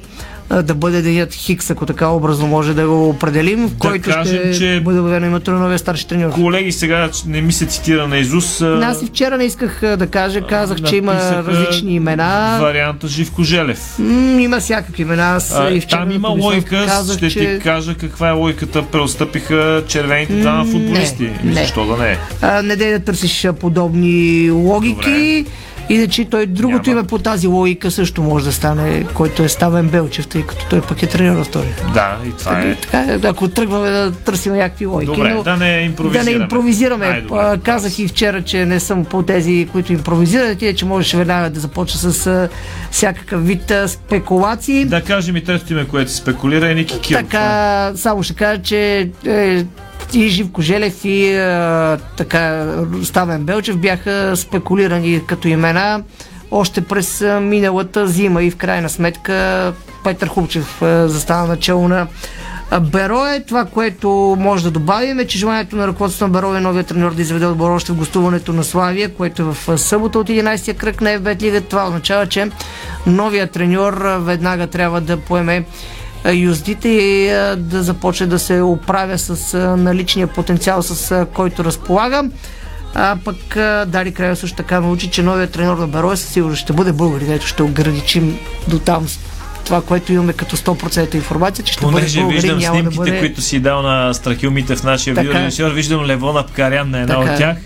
[0.55, 4.59] да бъде денят Хикс, ако така образно може да го определим, в който кажем, ще
[4.59, 6.31] че- бъде обявено името на новия старши треньор.
[6.31, 8.61] Колеги, сега не ми се цитира на Изус.
[8.61, 12.59] а, Аз и вчера не исках а, да кажа, казах, че има различни имена.
[12.61, 13.81] Варианта Живко Желев.
[13.99, 14.05] М,
[14.41, 15.23] има всякакви имена.
[15.27, 17.38] Аз А, и вчера там има логика, казах, ще че...
[17.38, 18.83] ти кажа каква е логиката.
[18.83, 19.53] Преотстъпиха
[19.88, 21.23] червените двама футболисти.
[21.23, 21.55] не, не.
[21.55, 22.19] Защо да не?
[22.43, 25.45] А, не дей да търсиш а, подобни логики.
[25.88, 30.27] Иначе той другото име по тази логика също може да стане, който е Ставен Белчев,
[30.27, 31.68] тъй като той пък е тренер на втори.
[31.95, 32.75] Да, и това е.
[32.75, 35.12] Така, ако тръгваме да търсим някакви логики.
[35.12, 36.31] Добре, но да не импровизираме.
[36.31, 37.09] Да не импровизираме.
[37.09, 37.40] Най-добре.
[37.42, 41.51] А, Казах и вчера, че не съм по тези, които импровизират и че можеш веднага
[41.51, 42.49] да започне с а,
[42.90, 44.85] всякакъв вид а, спекулации.
[44.85, 47.23] Да кажем и третото име, което спекулира е Ники Киров.
[47.23, 49.64] Така, само ще кажа, че е,
[50.14, 52.66] и Живко Желев и а, така
[53.05, 56.03] Ставен Белчев бяха спекулирани като имена
[56.51, 59.72] още през миналата зима и в крайна сметка
[60.05, 62.07] Петър Хубчев а, застана начало на
[62.81, 63.44] Берое.
[63.44, 67.22] Това, което може да добавим е, че желанието на ръководството на Берое новия треньор да
[67.22, 71.11] изведе отбор още в гостуването на Славия, което е в събота от 11-я кръг на
[71.11, 71.61] FBET Лига.
[71.61, 72.51] Това означава, че
[73.07, 75.64] новия треньор веднага трябва да поеме
[76.33, 82.25] юздите и да започне да се оправя с наличния потенциал, с който разполага.
[82.95, 83.37] А пък
[83.91, 87.33] Дари Края също така научи, че новият треньор на Берое със сигурност ще бъде българин,
[87.33, 89.07] ето ще ограничим до там
[89.65, 93.11] това, което имаме като 100% информация, че ще Понеже бъде българин, виждам няма да снимките,
[93.11, 93.19] бъде...
[93.19, 97.31] които си дал на Страхил Митев, нашия Така видеорежисьор, виждам Левон Апкарян на една Така
[97.31, 97.39] от е.
[97.39, 97.57] тях.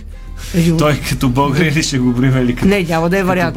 [0.54, 2.68] Ю- Той като българин ли ще го бриме или като...
[2.68, 3.56] Не, няма да е вариант.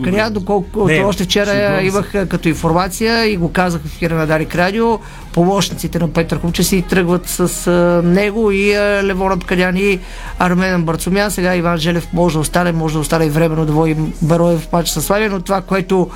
[0.00, 0.30] бриме?
[0.30, 1.86] доколкото Не, още вчера се.
[1.86, 4.98] имах като информация и го казах в ефира на Дарик Радио,
[5.32, 9.98] помощниците на Петър Хумче си тръгват с а, него и а, Левон Апкарян и
[10.38, 11.30] Арменен Барцумян.
[11.30, 14.72] Сега Иван Желев може да остане, може да остане и временно да води Берое в
[14.72, 16.10] матч с Славия, но това, което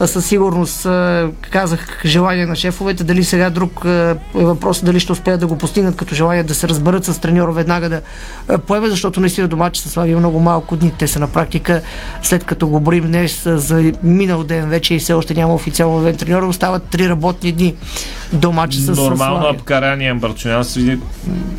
[0.00, 5.00] а, със сигурност а, казах желание на шефовете, дали сега друг а, е въпрос, дали
[5.00, 8.00] ще успеят да го постигнат като желание да се разберат с треньора веднага да
[8.58, 10.92] поеме, защото наистина до матча с Славия има много малко дни.
[10.98, 11.82] Те са на практика,
[12.22, 16.16] след като го борим днес за минал ден вече и все още няма официално обявен
[16.16, 17.74] треньор, остават три работни дни
[18.32, 19.50] до матча с Нормално Славия.
[19.50, 20.80] Апкарян и Амбарчунян са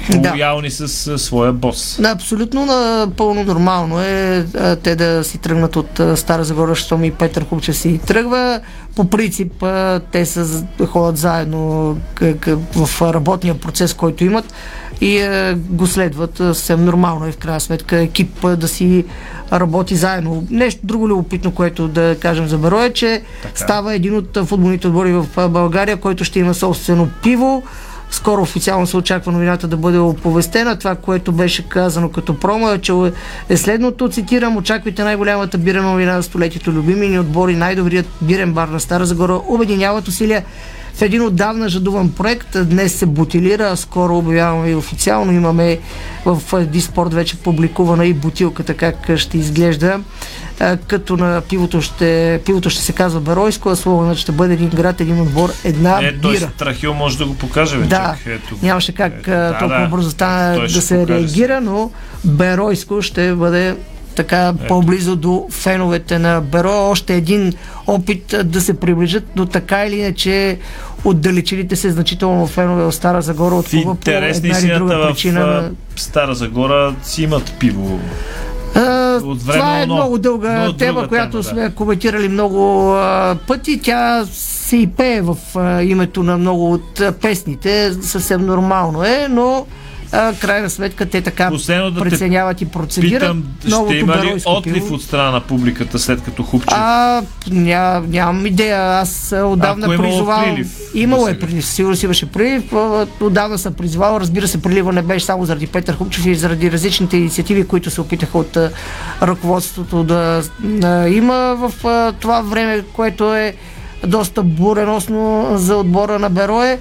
[0.09, 0.31] Да.
[0.31, 1.97] лоялни с своя бос.
[2.01, 4.45] Да, абсолютно напълно нормално е
[4.83, 8.59] те да си тръгнат от Стара Загора, щом и Петър Хубчев си тръгва.
[8.95, 9.65] По принцип
[10.11, 11.97] те са, ходят заедно
[12.75, 14.53] в работния процес, който имат
[15.01, 16.37] и го следват.
[16.37, 19.05] Съвсем нормално е в крайна сметка екип да си
[19.53, 20.47] работи заедно.
[20.49, 23.21] Нещо друго любопитно, което да кажем за Беро е, че
[23.55, 27.63] става един от футболните отбори в България, който ще има собствено пиво.
[28.11, 30.77] Скоро официално се очаква новината да бъде оповестена.
[30.79, 32.93] Това, което беше казано като промо е, че
[33.49, 36.71] е следното, цитирам, очаквайте най-голямата бирена новина на столетието.
[36.71, 40.43] Любими ни отбори, най-добрият бирен бар на Стара Загора обединяват усилия
[40.99, 42.57] в един отдавна жадуван проект.
[42.63, 45.31] Днес се бутилира, скоро обявяваме и официално.
[45.31, 45.79] Имаме
[46.25, 49.99] в Диспорт вече публикувана и бутилката как ще изглежда.
[50.87, 55.01] Като на пивото ще, пивото ще се казва Беройско, а слоганът ще бъде един град,
[55.01, 56.49] един отбор, една Е, бира.
[56.55, 57.89] Страхил може да го покаже вече.
[57.89, 58.55] Да, Ето.
[58.61, 59.87] нямаше как Ето, толкова да.
[59.87, 61.91] бързо стана да се реагира, но
[62.25, 63.75] Беройско ще бъде
[64.19, 66.89] така по-близо до феновете на Беро.
[66.89, 67.53] Още един
[67.87, 70.57] опит да се приближат, но така или иначе
[71.05, 74.27] отдалечилите се значително фенове от Стара Загора от В клуба по една
[74.59, 75.39] или друга в причина.
[75.39, 77.99] на- Стара Загора си имат пиво.
[78.75, 79.95] А, това е оно.
[79.95, 81.49] много дълга Но тема, която тема, да.
[81.49, 83.79] сме коментирали много а, пъти.
[83.81, 87.93] Тя се и пее в а, името на много от песните.
[87.93, 89.65] Съвсем нормално е, но
[90.11, 93.21] а, крайна сметка те така Последно да преценяват и процедират.
[93.21, 96.77] Питам, ще Новото има ли отлив от страна на публиката след като Хупчев?
[96.77, 98.81] А, ня, нямам идея.
[98.81, 100.55] Аз отдавна Ако е призовавам.
[100.55, 102.73] прилив Имало е прилив, сигурно си имаше прилив.
[103.21, 104.19] Отдавна съм призвал.
[104.19, 108.01] Разбира се, прилива не беше само заради Петър Хупчев и заради различните инициативи, които се
[108.01, 108.57] опитаха от
[109.21, 113.55] ръководството да, да има в а, това време, което е
[114.07, 116.79] доста буреносно за отбора на Берое.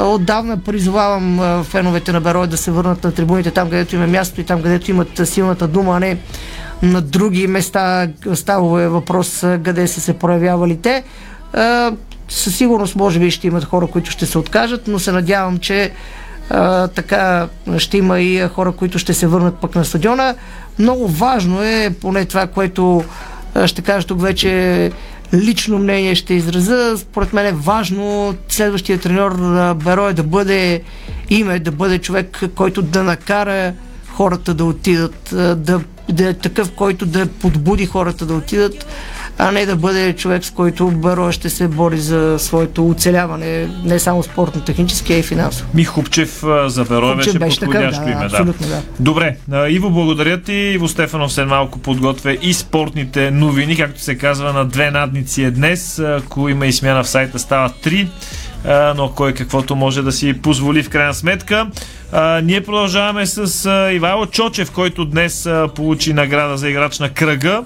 [0.00, 4.40] Отдавна призовавам феновете на Берое да се върнат на трибуните там, където им е място
[4.40, 6.18] и там, където имат силната дума, а не
[6.82, 8.08] на други места.
[8.34, 11.04] Става е въпрос къде са се проявявали те.
[12.28, 15.90] Със сигурност, може би, ще имат хора, които ще се откажат, но се надявам, че
[16.50, 20.34] а, така ще има и хора, които ще се върнат пък на стадиона.
[20.78, 23.04] Много важно е, поне това, което
[23.66, 24.92] ще кажа тук вече
[25.34, 26.98] лично мнение ще изразя.
[26.98, 29.32] Според мен е важно следващия треньор
[29.74, 30.82] Беро е да бъде
[31.30, 33.72] име, да бъде човек, който да накара
[34.08, 38.86] хората да отидат, да, да е такъв, който да подбуди хората да отидат
[39.38, 43.98] а не да бъде човек, с който Баро ще се бори за своето оцеляване, не
[43.98, 45.70] само спортно-технически, а и финансово.
[45.74, 48.28] Ми Хупчев за Берой беше, беше подходящо да, име.
[48.28, 48.44] Да.
[48.44, 48.82] да.
[49.00, 49.36] Добре,
[49.68, 50.52] Иво, благодаря ти.
[50.52, 55.50] Иво Стефанов след малко подготвя и спортните новини, както се казва на две надници е
[55.50, 55.98] днес.
[55.98, 58.08] Ако има и смяна в сайта, става три
[58.68, 61.66] но кой каквото може да си позволи в крайна сметка.
[62.12, 67.10] А, ние продължаваме с а, Ивайло Чочев, който днес а, получи награда за играч на
[67.10, 67.64] кръга.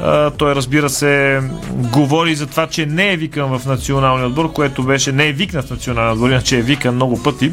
[0.00, 1.40] А, той разбира се
[1.72, 5.66] говори за това, че не е викан в националния отбор, което беше не е викнат
[5.66, 7.52] в националния отбор, иначе е викан много пъти,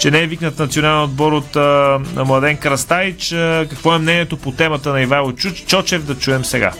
[0.00, 3.32] че не е викнат в националния отбор от а, Младен Крастайч.
[3.32, 5.32] А, какво е мнението по темата на Ивайло
[5.66, 6.72] Чочев да чуем сега.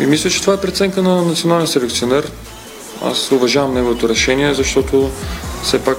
[0.00, 2.24] И мисля, че това е преценка на националния селекционер.
[3.04, 5.10] Аз уважавам неговото решение, защото
[5.62, 5.98] все пак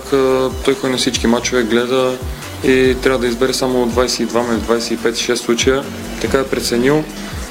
[0.66, 2.18] той кой на всички мачове гледа
[2.64, 5.84] и трябва да избере само 22 25-6 случая.
[6.22, 7.04] Така е преценил.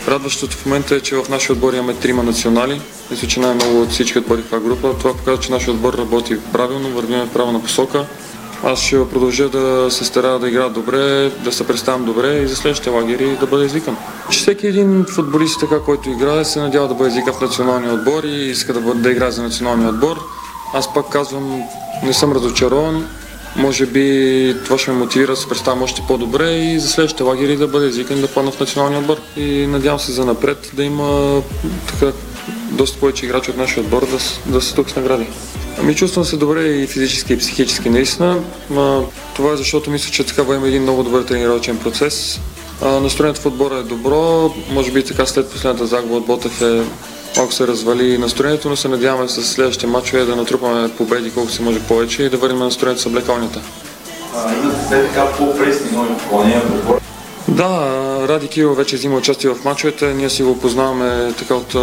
[0.09, 2.80] Радващото в момента е, че в нашия отбор имаме трима национали.
[3.11, 4.94] Мисля, че най-много от всички отбори в тази група.
[4.99, 8.07] Това показва, че нашия отбор работи правилно, вървим в правилна посока.
[8.64, 12.57] Аз ще продължа да се старая да играя добре, да се представям добре и за
[12.57, 13.96] следващите лагери да бъда извикан.
[14.30, 18.24] Че всеки един футболист, така, който играе, се надява да бъде извикан в националния отбор
[18.24, 20.16] и иска да, бъде, да играе за националния отбор.
[20.74, 21.62] Аз пак казвам,
[22.02, 23.07] не съм разочарован.
[23.57, 27.57] Може би това ще ме мотивира да се представям още по-добре и за следващите лагери
[27.57, 29.16] да бъде извикан да падна в националния отбор.
[29.36, 31.40] И надявам се за напред да има
[31.86, 32.12] така,
[32.70, 35.26] доста повече играчи от нашия отбор да, да са тук с награди.
[35.80, 38.38] Ами чувствам се добре и физически и психически наистина.
[38.76, 39.00] А,
[39.36, 42.40] това е защото мисля, че така има един много добър тренировачен процес.
[42.82, 44.54] А, настроението в отбора е добро.
[44.70, 46.82] Може би така след последната загуба от Ботев е
[47.36, 51.62] малко се развали настроението, но се надяваме с следващите матчове да натрупаме победи колко се
[51.62, 53.60] може повече и да върнем настроението с облекалнята.
[54.62, 57.00] Имате така по-пресни нови попълнения в отбора?
[57.48, 57.96] Да,
[58.28, 60.14] Ради Киро вече взима участие в мачовете.
[60.14, 61.74] Ние си го познаваме така от,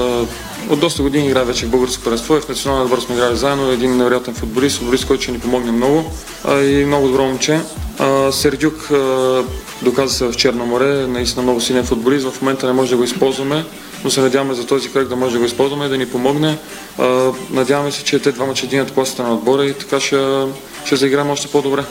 [0.69, 2.41] от доста години играе вече в българско първенство.
[2.41, 3.71] В националния отбор сме играли заедно.
[3.71, 6.11] Един невероятен футболист, футболист, който ще ни помогне много
[6.43, 7.59] а, и много добро момче.
[7.99, 9.43] А, Сердюк а,
[9.81, 12.29] доказа се в Черно море, наистина много силен футболист.
[12.29, 13.65] В момента не може да го използваме,
[14.03, 16.57] но се надяваме за този кръг да може да го използваме, да ни помогне.
[16.99, 20.45] А, надяваме се, че те двама ще дигнат класата на отбора и така ще,
[20.85, 21.83] ще заиграем още по-добре.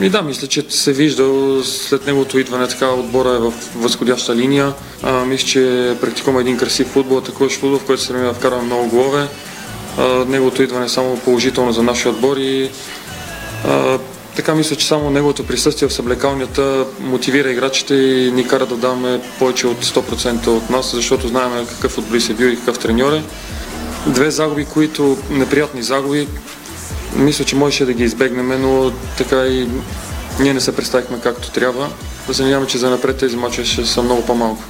[0.00, 4.72] И да, мисля, че се вижда след неговото идване така отбора е в възходяща линия.
[5.02, 8.62] А, мисля, че практикуваме един красив футбол, такъв футбол, в който се стремим да вкараме
[8.62, 9.28] много голове.
[10.26, 12.70] Неговото идване е само положително за нашия отбор и
[13.66, 13.98] а,
[14.36, 19.20] така мисля, че само неговото присъствие в съблекалнята мотивира играчите и ни кара да даваме
[19.38, 23.22] повече от 100% от нас, защото знаем какъв футболист е бил и какъв треньор е.
[24.06, 26.28] Две загуби, които неприятни загуби,
[27.16, 29.68] мисля, че можеше да ги избегнем, но така и
[30.40, 31.88] ние не се представихме както трябва.
[32.26, 34.62] Да се надяваме, че за напред тези мачове ще са много по-малко.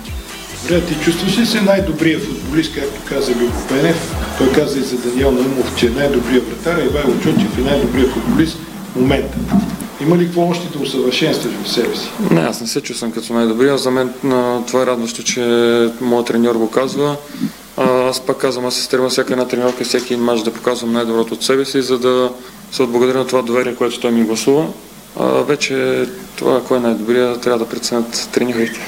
[0.62, 4.14] Добре, ти чувстваш ли се най-добрият футболист, както каза Любо Пенев?
[4.38, 8.56] Той каза и за Даниел Наумов, че е най-добрият вратар, Ивайло Чочев е най-добрият футболист
[8.92, 9.38] в момента.
[10.00, 12.10] Има ли какво още да усъвършенстваш в себе си?
[12.30, 13.78] Не, аз не се чувствам като най-добрия.
[13.78, 14.12] За мен
[14.66, 15.40] това е радващо, че
[16.00, 17.16] моят треньор го казва.
[18.08, 21.34] Аз пак казвам, аз се стремя всяка една тренировка, всеки един мач да показвам най-доброто
[21.34, 22.32] от себе си, за да
[22.72, 24.66] се отблагодаря на това доверие, което той ми гласува.
[25.16, 26.06] А, вече
[26.36, 28.80] това, кое е най-добрия, трябва да преценят треньорите.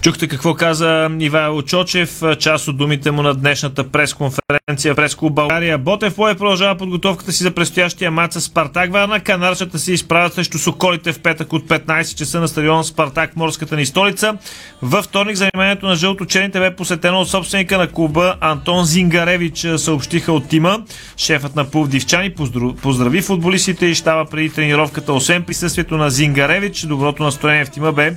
[0.00, 5.78] Чухте какво каза Ивайло Чочев, част от думите му на днешната пресконференция през Клуб България.
[5.78, 9.20] Ботев Лой продължава подготовката си за предстоящия матч с Спартак Варна.
[9.20, 13.86] Канарчата се изправят срещу Соколите в петък от 15 часа на стадион Спартак, морската ни
[13.86, 14.34] столица.
[14.82, 20.48] Във вторник заниманието на жълто-черните бе посетено от собственика на клуба Антон Зингаревич, съобщиха от
[20.48, 20.82] тима.
[21.16, 22.34] Шефът на Дивчани
[22.82, 25.12] поздрави футболистите и щаба преди тренировката.
[25.12, 28.12] Освен присъствието на Зингаревич, доброто настроение в тима бе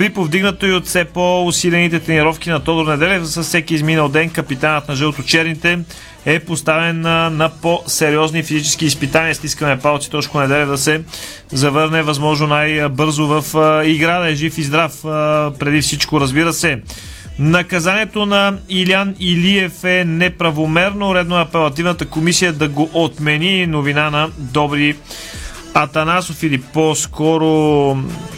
[0.00, 4.88] при повдигнато и от все по-усилените тренировки на Тодор Неделев с всеки изминал ден капитанът
[4.88, 5.78] на жълто-черните
[6.26, 9.34] е поставен на, на по-сериозни физически изпитания.
[9.34, 11.02] Стискаме палци Тошко Неделев да се
[11.52, 16.52] завърне възможно най-бързо в а, игра, да е жив и здрав а, преди всичко, разбира
[16.52, 16.82] се.
[17.38, 21.14] Наказанието на Илян Илиев е неправомерно.
[21.14, 23.66] Редно е апелативната комисия да го отмени.
[23.66, 24.96] Новина на Добри
[25.74, 27.96] Атанасов или по-скоро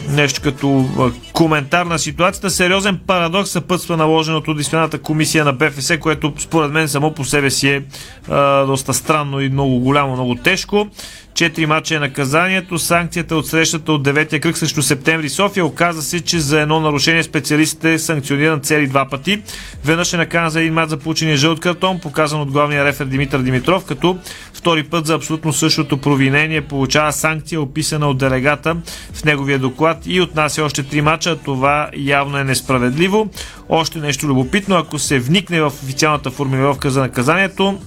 [0.09, 0.85] нещо като
[1.33, 2.49] коментар на ситуацията.
[2.49, 7.49] Сериозен парадокс съпътства наложеното от дисциплината комисия на БФС, което според мен само по себе
[7.49, 7.83] си е
[8.29, 10.87] а, доста странно и много голямо, много тежко.
[11.33, 12.79] Четири мача е наказанието.
[12.79, 15.65] Санкцията от срещата от 9-я кръг срещу септември София.
[15.65, 19.41] Оказа се, че за едно нарушение специалистите е санкциониран цели два пъти.
[19.85, 23.39] Веднъж е наказан за един мач за получения жълт картон, показан от главния рефер Димитър
[23.39, 24.17] Димитров, като
[24.53, 28.77] втори път за абсолютно същото провинение получава санкция, описана от делегата
[29.13, 31.35] в неговия доклад и отнася още три мача.
[31.35, 33.29] Това явно е несправедливо.
[33.69, 37.79] Още нещо любопитно, ако се вникне в официалната формулировка за наказанието,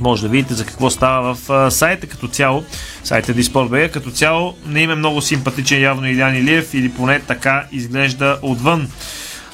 [0.00, 2.64] може да видите за какво става в а, сайта като цяло,
[3.04, 7.64] сайта Диспорт като цяло не им е много симпатичен явно Илян Илиев или поне така
[7.72, 8.88] изглежда отвън.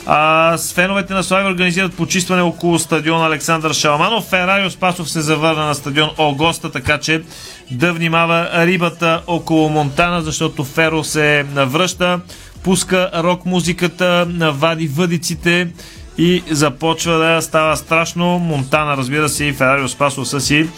[0.07, 4.25] А, с феновете на Слави организират почистване около стадион Александър Шаламанов.
[4.25, 7.23] Ферарио Спасов се завърна на стадион Огоста, така че
[7.71, 12.21] да внимава рибата около Монтана, защото Феро се навръща,
[12.63, 15.69] пуска рок музиката, вади въдиците
[16.21, 18.39] и започва да става страшно.
[18.39, 20.69] Монтана, разбира се, и Ферарио Спасов са си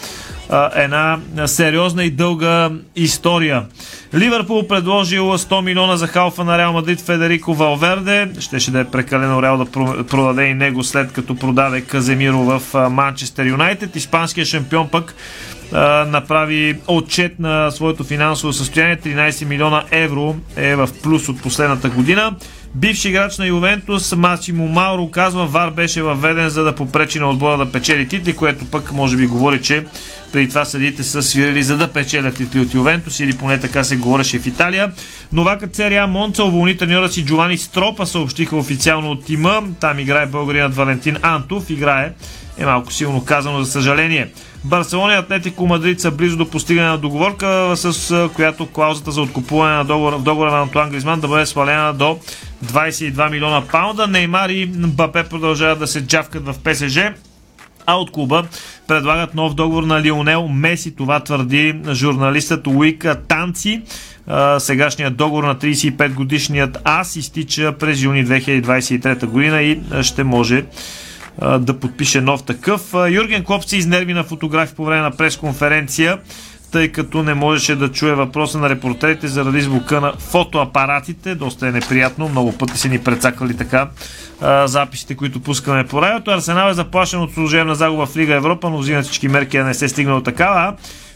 [0.75, 3.65] една сериозна и дълга история.
[4.15, 8.29] Ливърпул предложил 100 милиона за халфа на Реал Мадрид Федерико Валверде.
[8.39, 9.65] Щеше да е прекалено Реал да
[10.05, 13.95] продаде и него след като продаде Каземиро в Манчестър Юнайтед.
[13.95, 15.15] Испанският шампион пък
[16.07, 18.97] направи отчет на своето финансово състояние.
[18.97, 22.35] 13 милиона евро е в плюс от последната година.
[22.75, 27.57] Бивши играч на Ювентус Масимо Мауро казва, Вар беше въведен за да попречи на отбора
[27.57, 29.85] да печели титли, което пък може би говори, че
[30.31, 33.97] преди това съдите са свирили за да печелят титли от Ювентус или поне така се
[33.97, 34.91] говореше в Италия.
[35.31, 39.63] Новакът серия Монца уволни треньора си Джовани Стропа, съобщиха официално от тима.
[39.79, 41.69] Там играе българинът Валентин Антов.
[41.69, 42.13] Играе
[42.57, 44.27] е малко силно казано, за съжаление.
[44.65, 49.75] Барселона и Атлетико Мадрид са близо до постигане на договорка, с която клаузата за откупуване
[49.75, 52.19] на договора, договора на Антуан Гризман да бъде свалена до
[52.65, 54.07] 22 милиона паунда.
[54.07, 56.99] Неймар и Мбапе продължават да се джавкат в ПСЖ
[57.85, 58.43] а от клуба
[58.87, 60.95] предлагат нов договор на Лионел Меси.
[60.95, 63.81] Това твърди журналистът Уика Танци.
[64.59, 70.63] Сегашният договор на 35 годишният ас изтича през юни 2023 година и ще може
[71.59, 72.93] да подпише нов такъв.
[73.09, 76.17] Юрген Клоп се изнерви на фотографи по време на пресконференция,
[76.71, 81.35] тъй като не можеше да чуе въпроса на репортерите заради звука на фотоапаратите.
[81.35, 82.29] Доста е неприятно.
[82.29, 83.89] Много пъти са ни прецакали така
[84.65, 86.31] записите, които пускаме по радиото.
[86.31, 89.73] Арсенал е заплашен от служебна загуба в Лига Европа, но взимат всички мерки да не
[89.73, 90.73] се стигна до такава.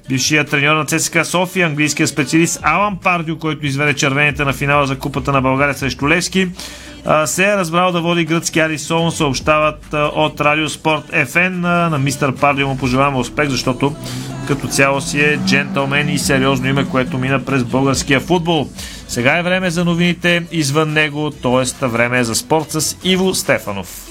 [0.09, 4.99] Бившият треньор на ЦСКА София, английският специалист Алан Пардио, който изведе червените на финала за
[4.99, 6.47] Купата на България срещу Левски,
[7.25, 11.59] се е разбрал да води гръцки Арисон, съобщават от Радио Спорт ФН.
[11.59, 13.95] На мистер Пардио му пожелаваме успех, защото
[14.47, 18.69] като цяло си е джентълмен и сериозно име, което мина през българския футбол.
[19.07, 21.87] Сега е време за новините извън него, т.е.
[21.87, 24.07] време е за спорт с Иво Стефанов.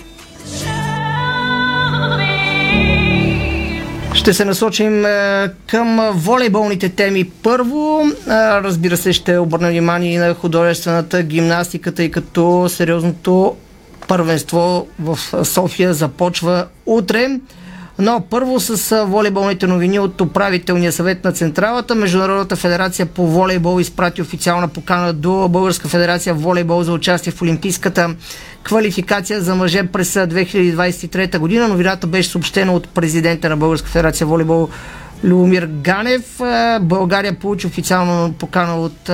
[4.17, 7.25] Ще се насочим е, към волейболните теми.
[7.25, 13.57] Първо, е, разбира се, ще обърна внимание на художествената гимнастика, тъй като сериозното
[14.09, 17.41] първенство в София започва утре.
[17.99, 21.95] Но първо с волейболните новини от управителния съвет на Централата.
[21.95, 28.11] Международната федерация по волейбол изпрати официална покана до Българска федерация волейбол за участие в Олимпийската
[28.67, 31.69] квалификация за мъже през 2023 година.
[31.69, 34.69] Новината беше съобщена от президента на Българска федерация волейбол
[35.25, 36.41] Любомир Ганев.
[36.81, 39.11] България получи официално покана от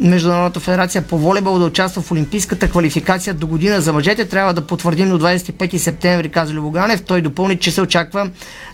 [0.00, 4.28] Международната федерация по волейбол да участва в Олимпийската квалификация до година за мъжете.
[4.28, 7.02] Трябва да потвърдим до 25 септември, каза Любоганев.
[7.02, 8.30] Той допълни, че се очаква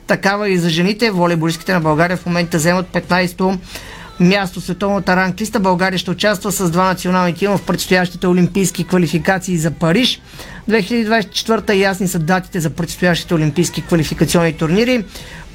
[0.07, 1.11] такава и за жените.
[1.11, 3.59] Волейболистките на България в момента вземат 15-то
[4.23, 5.61] място в световната ранглиста.
[5.61, 10.21] България ще участва с два национални тима в предстоящите олимпийски квалификации за Париж.
[10.71, 15.05] 2024 ясни са датите за предстоящите олимпийски квалификационни турнири.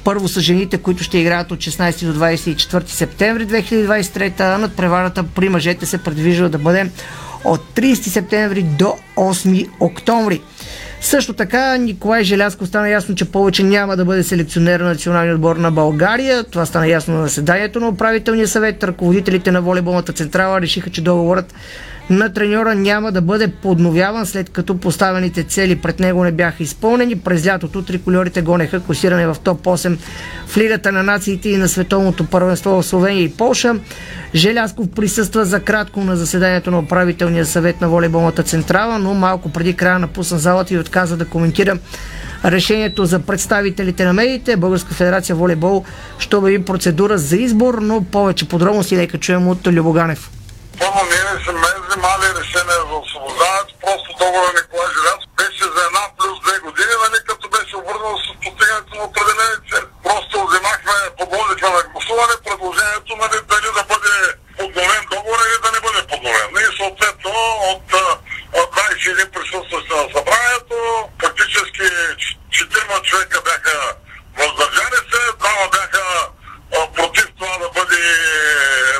[0.04, 5.48] Първо са жените, които ще играят от 16 до 24 септември 2023, а надпреварата при
[5.48, 6.90] мъжете се предвижда да бъде
[7.44, 10.40] от 30 септември до 8 октомври.
[11.00, 15.56] Също така Николай Желязко стана ясно, че повече няма да бъде селекционер на националния отбор
[15.56, 16.44] на България.
[16.44, 18.84] Това стана ясно на заседанието на управителния съвет.
[18.84, 21.54] Ръководителите на волейболната централа решиха, че договорът
[22.10, 27.16] на треньора няма да бъде подновяван, след като поставените цели пред него не бяха изпълнени.
[27.16, 29.98] През лятото триколорите гонеха класиране в топ 8
[30.46, 33.76] в Лигата на нациите и на Световното първенство в Словения и Полша.
[34.34, 39.74] Желязков присъства за кратко на заседанието на управителния съвет на волейболната централа, но малко преди
[39.74, 41.78] края напусна залата и отказа да коментира
[42.44, 44.56] решението за представителите на медиите.
[44.56, 45.84] Българска федерация волейбол
[46.18, 50.37] ще обяви процедура за избор, но повече подробности нека чуем от Любоганев.
[50.80, 56.04] По момент не сме вземали решение за освобождаването, просто договора Николай Жиляц беше за една
[56.18, 59.88] плюс две години, нали, като беше обвързано с постигането на определени цели.
[60.06, 64.14] Просто вземахме, подложихме на гласуване предложението, нали, дали да бъде
[64.58, 66.48] подновен договор или да не бъде подновен.
[66.64, 67.32] И съответно
[67.72, 68.06] от а,
[68.60, 70.76] от 21 присъстващи на събранието,
[71.20, 71.86] практически
[72.56, 73.76] четирима човека бяха
[74.38, 76.04] въздържали се, двама бяха
[76.96, 78.02] против това да бъде,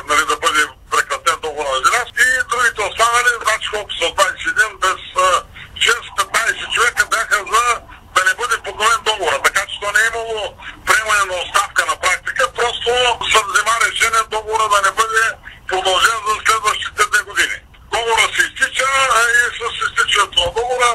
[0.09, 0.61] нали, да бъде
[0.91, 5.43] прекратен договор на Желяз и другите останали, значи колко са 21, без а,
[5.77, 7.81] 6-15 човека бяха за
[8.15, 9.41] да не бъде подновен договора.
[9.43, 10.53] Така че то не е имало
[10.85, 12.89] приемане на оставка на практика, просто
[13.31, 15.23] се взема решение договора да не бъде
[15.67, 17.57] продължен за следващите две години.
[17.91, 18.87] Договора се изтича
[19.35, 20.91] и с изтичането на договора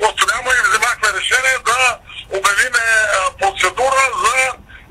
[0.00, 1.78] просто няма и вземахме решение да
[2.38, 2.84] обявиме
[3.40, 4.36] процедура за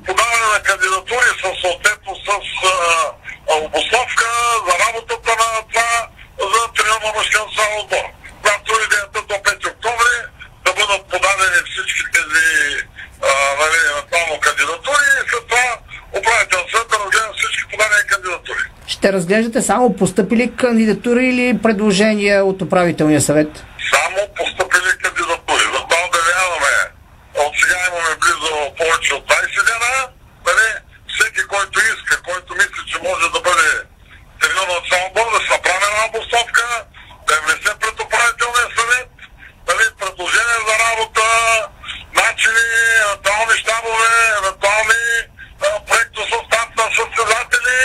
[0.06, 2.72] подаване на кандидатури с съответно с а,
[3.50, 4.28] а, обосновка
[4.66, 6.08] за работата на това
[6.40, 8.04] за треньор на мъжкия национален отбор.
[8.42, 10.16] Която идеята до 5 октомври
[10.64, 12.46] да бъдат подадени всички тези
[13.22, 13.30] а,
[13.60, 15.78] нали, евентуално кандидатури и след това
[16.18, 18.64] управител съд да разгледа всички подадени кандидатури.
[19.06, 23.50] Ще разглеждате само поступили кандидатури или предложения от управителния съвет?
[23.94, 25.64] Само поступили кандидатури.
[25.74, 26.74] Затова обявяваме.
[27.44, 29.94] От сега имаме близо повече от 20 дена.
[30.46, 30.66] Нали?
[31.12, 33.68] Всеки, който иска, който мисли, че може да бъде
[34.40, 36.66] треньор на национален отбор, да се направи една обосновка,
[37.26, 39.10] да я внесе пред управителния съвет,
[39.68, 39.84] нали?
[40.00, 41.24] предложение за работа,
[42.20, 42.66] начини,
[43.04, 45.02] евентуални щабове, евентуални
[45.66, 47.80] а, проектосъстав на състезатели,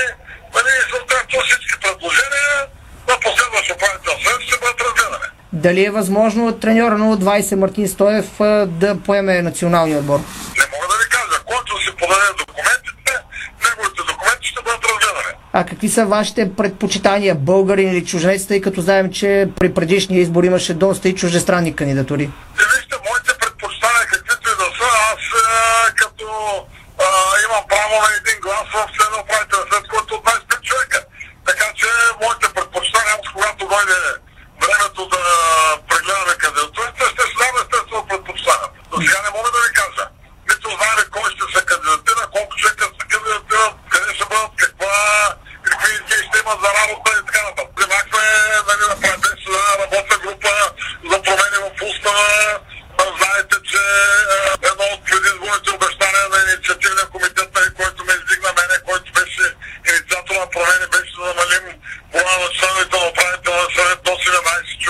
[0.56, 0.72] нали?
[0.80, 2.56] и съответно всички предложения
[3.10, 5.30] на последващ управител съвет ще бъдат разгледани.
[5.72, 8.30] Дали е възможно треньора на 20 Мартин Стоев
[8.68, 10.20] да поеме националния отбор?
[10.20, 11.44] Не мога да ви кажа.
[11.46, 13.14] Който си подаде документите,
[13.64, 15.36] неговите документи ще бъдат разгледани.
[15.54, 20.44] А какви са вашите предпочитания, българин или чужденец, тъй като знаем, че при предишния избор
[20.44, 22.30] имаше доста и чуждестранни кандидатури?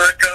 [0.02, 0.31] Africa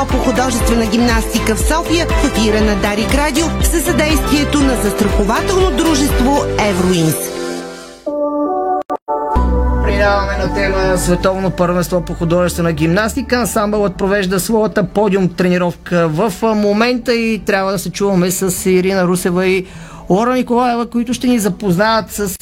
[0.00, 5.76] Първенство по художествена гимнастика в София в ефира на Дарик Радио със съдействието на застрахователно
[5.76, 6.38] дружество
[6.68, 7.16] Евроинс.
[9.82, 13.36] Преминаваме на тема Световно първенство по художествена гимнастика.
[13.36, 19.46] Ансамбълът провежда своята подиум тренировка в момента и трябва да се чуваме с Ирина Русева
[19.46, 19.66] и
[20.10, 22.36] Лора Николаева, които ще ни запознаят с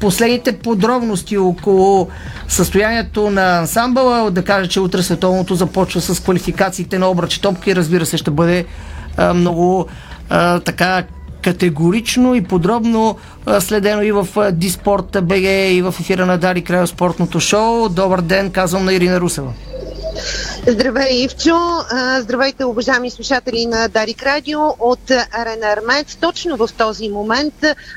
[0.00, 2.08] последните подробности около
[2.52, 4.30] състоянието на ансамбъла.
[4.30, 8.30] Да кажа, че утре световното започва с квалификациите на обръч топка и разбира се ще
[8.30, 8.64] бъде
[9.16, 9.86] а, много
[10.30, 11.04] а, така
[11.42, 13.16] категорично и подробно
[13.60, 17.88] следено и в Диспорт БГ и в ефира на Дари Крайо спортното шоу.
[17.88, 19.52] Добър ден, казвам на Ирина Русева.
[20.66, 21.56] Здравей, Ивчо!
[22.18, 26.16] Здравейте, уважаеми слушатели на Дарик Радио от Арена Армец.
[26.20, 27.54] Точно в този момент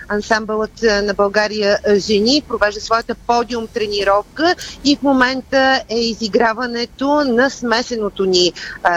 [0.09, 8.26] ансамбълът на България Жени провежда своята подиум тренировка и в момента е изиграването на смесеното
[8.26, 8.53] ни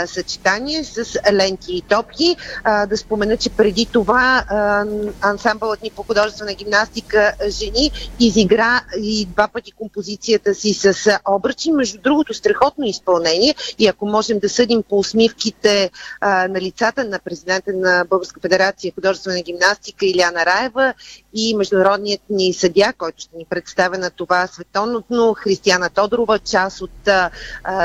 [0.06, 2.36] съчетание с ленти и топки.
[2.64, 4.84] Да спомена, че преди това а,
[5.22, 7.90] ансамбълът ни по художествена гимнастика Жени
[8.20, 11.72] изигра и два пъти композицията си с обръчи.
[11.72, 15.90] Между другото, страхотно изпълнение и ако можем да съдим по усмивките
[16.20, 20.94] а, на лицата на президента на Българска федерация художествена гимнастика Иляна Раева
[21.34, 27.08] и международният ни съдя, който ще ни представя на това световното, Християна Тодорова, част от
[27.08, 27.30] а,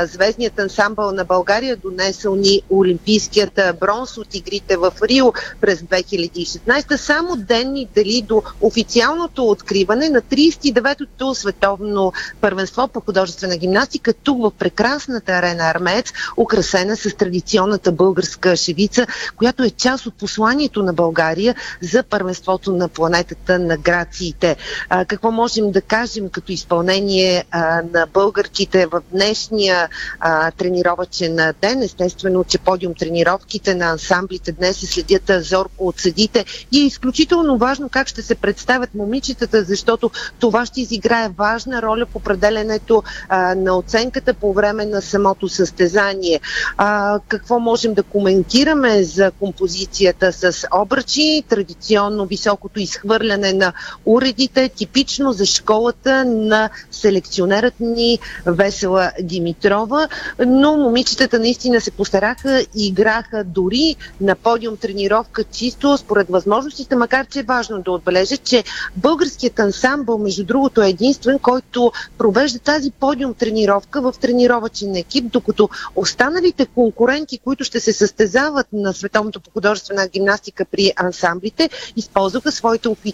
[0.05, 7.35] звездният ансамбъл на България, донесъл ни Олимпийският бронз от игрите в Рио през 2016, само
[7.35, 15.31] денни дали до официалното откриване на 39-то световно първенство по художествена гимнастика тук в прекрасната
[15.31, 22.03] арена Армеец, украсена с традиционната българска шевица, която е част от посланието на България за
[22.03, 24.55] първенството на планетата на грациите.
[24.89, 29.89] А, какво можем да кажем като изпълнение а, на българките в днешния
[30.19, 31.81] а, тренировачен ден?
[31.81, 37.57] Естествено, че подиум тренировките на ансамблите днес се следят зорко от съдите и е изключително
[37.57, 43.55] важно как ще се представят момичетата, защото това ще изиграе важна роля в определенето а,
[43.55, 46.39] на оценката по време на самото състезание.
[46.77, 53.73] А, какво можем да коментираме за композицията с обръчи, традиционно високото изхвърляне на
[54.05, 60.07] уредите, типично за школата на селекционерът ни Весела Димитрова,
[60.47, 67.25] но момичетата наистина се постараха и играха дори на подиум тренировка чисто според възможностите, макар
[67.25, 68.63] че е важно да отбележа, че
[68.97, 75.69] българският ансамбъл, между другото, е единствен, който провежда тази подиум тренировка в тренировачен екип, докато
[75.95, 82.89] останалите конкуренти, които ще се състезават на Световното по художествена гимнастика при ансамблите, използваха своите
[82.89, 83.12] официални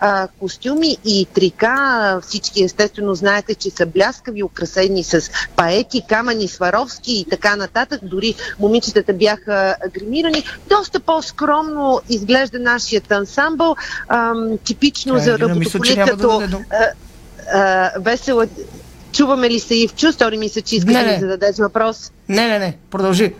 [0.00, 2.20] а, костюми и трика.
[2.22, 8.00] Всички естествено знаете, че са бляскави, украсени с паети, камъни, сваровски и така нататък.
[8.02, 10.44] Дори момичетата бяха гримирани.
[10.68, 13.76] Доста по-скромно изглежда нашият ансамбъл.
[14.08, 16.86] Ам, типично Край, за Ирина, мисля, че работополит няма да а,
[17.52, 18.46] а, весела...
[19.12, 20.12] Чуваме ли се Ивчо?
[20.12, 22.12] Стори ми се, че искаш да зададеш въпрос.
[22.28, 23.34] Не, не, не, продължи.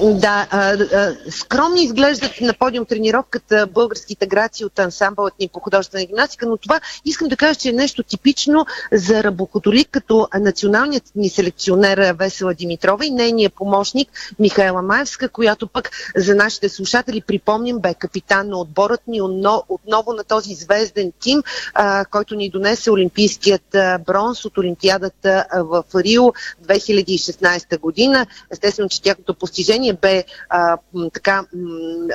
[0.00, 6.04] Да, а, а, скромни изглеждат на подиум тренировката българските граци от ансамбълът ни по художествена
[6.04, 11.28] гимнастика, но това искам да кажа, че е нещо типично за работолик, като националният ни
[11.28, 14.08] селекционер Весела Димитрова и нейният помощник
[14.38, 20.12] Михаела Маевска, която пък за нашите слушатели припомним бе капитан на отборът ни отно- отново
[20.12, 21.42] на този звезден тим,
[21.74, 23.76] а, който ни донесе олимпийският
[24.06, 26.32] бронз от Олимпиадата в Рио
[26.66, 28.26] 2016 година.
[28.50, 29.71] Естествено, че тяхното постижение
[30.02, 30.78] бе а,
[31.12, 31.44] така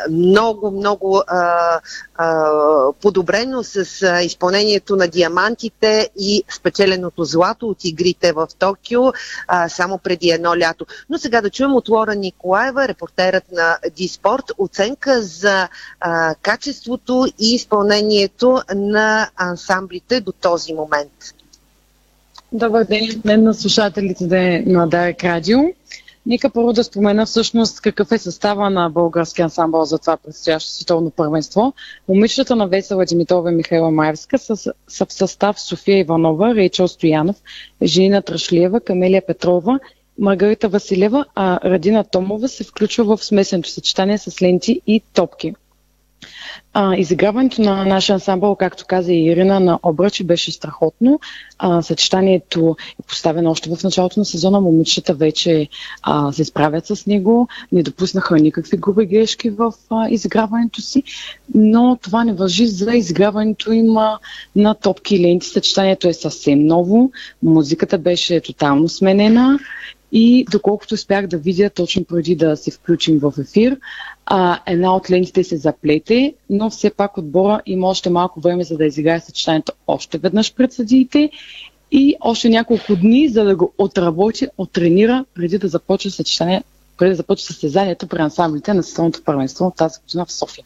[0.10, 1.80] много, много а,
[2.16, 2.52] а,
[3.02, 9.02] подобрено с а, изпълнението на диамантите и спечеленото злато от игрите в Токио
[9.48, 10.86] а, само преди едно лято.
[11.10, 15.68] Но сега да чуем от Лора Николаева, репортерът на Диспорт, оценка за
[16.00, 21.12] а, качеството и изпълнението на ансамблите до този момент.
[22.52, 25.60] Добър ден, ден на слушателите на Дарек Радио.
[26.28, 31.10] Нека първо да спомена всъщност какъв е състава на българския ансамбъл за това предстоящо световно
[31.10, 31.74] първенство.
[32.08, 34.56] Момичетата на Весела Димитрова и Михайла Маевска са,
[34.88, 37.36] са в състав София Иванова, Рейчел Стоянов,
[37.84, 39.80] Женина Трашлиева, Камелия Петрова,
[40.20, 45.54] Маргарита Василева, а Радина Томова се включва в смесеното съчетание с ленти и топки.
[46.74, 51.20] А, изиграването на нашия ансамбъл, както каза и Ирина, на обръчи беше страхотно.
[51.60, 54.62] А, съчетанието е поставено още в началото на сезона.
[54.62, 55.68] Момичета вече
[56.02, 61.04] а, се справят с него, не допуснаха никакви груби грешки в а, изиграването си,
[61.56, 64.20] но това не въжи за изиграването им а,
[64.56, 65.48] на топки и ленти.
[65.48, 67.12] Съчетанието е съвсем ново,
[67.44, 69.60] музиката беше тотално сменена
[70.12, 73.78] и доколкото успях да видя точно преди да се включим в ефир,
[74.26, 78.78] а, една от лентите се заплете, но все пак отбора има още малко време за
[78.78, 81.30] да изиграе съчетанието още веднъж пред съдиите
[81.92, 86.64] и още няколко дни, за да го отработи, оттренира преди да започне съчетание,
[86.98, 90.66] преди да започне състезанието при ансамблите на Световното първенство тази година в София.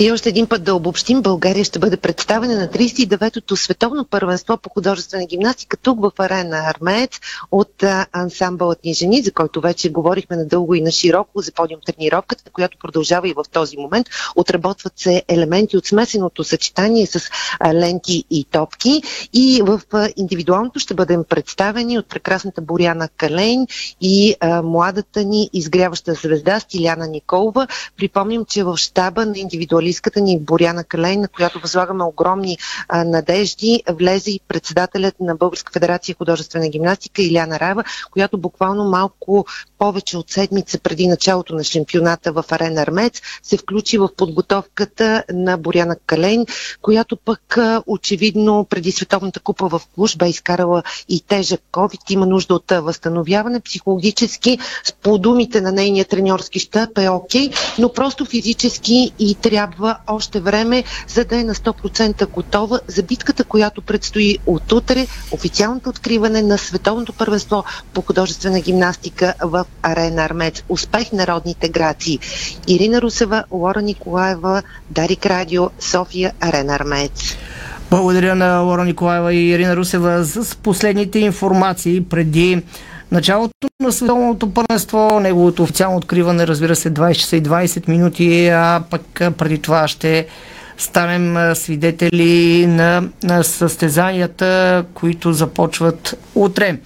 [0.00, 4.70] И още един път да обобщим, България ще бъде представена на 39-то световно първенство по
[4.70, 10.74] художествена гимнастика тук в арена Армеец от ансамбълът ни жени, за който вече говорихме надълго
[10.74, 14.06] и на широко за подиум тренировката, която продължава и в този момент.
[14.36, 17.30] Отработват се елементи от смесеното съчетание с
[17.74, 19.02] ленти и топки
[19.32, 19.80] и в
[20.16, 23.66] индивидуалното ще бъдем представени от прекрасната Боряна Калейн
[24.00, 27.66] и а, младата ни изгряваща звезда Стиляна Николова.
[27.96, 33.82] Припомним, че в щаба на индивидуалистката ни Боряна Калей, на която възлагаме огромни а, надежди,
[33.90, 39.46] влезе и председателят на Българска федерация художествена гимнастика Иляна Рава, която буквално малко
[39.78, 45.56] повече от седмица преди началото на шампионата в Арена Армец се включи в подготовката на
[45.56, 46.46] Боряна Калейн,
[46.82, 52.54] която пък очевидно преди Световната купа в Клуш бе изкарала и тежък COVID, има нужда
[52.54, 54.58] от възстановяване психологически.
[55.02, 60.84] По думите на нейния треньорски щаб е окей, но просто физически и трябва още време,
[61.08, 66.58] за да е на 100% готова за битката, която предстои от утре, официалното откриване на
[66.58, 67.64] Световното първенство
[67.94, 70.62] по художествена гимнастика в Арена Армец.
[70.68, 72.18] Успех народните грации.
[72.68, 77.36] Ирина Русева, Лора Николаева, Дарик Радио, София, Арена Армец.
[77.90, 82.62] Благодаря на Лора Николаева и Ирина Русева за последните информации преди
[83.12, 88.82] началото на световното първенство, неговото официално откриване, разбира се, 20 часа и 20 минути, а
[88.90, 89.02] пък
[89.38, 90.26] преди това ще
[90.78, 96.78] станем свидетели на, на състезанията, които започват утре.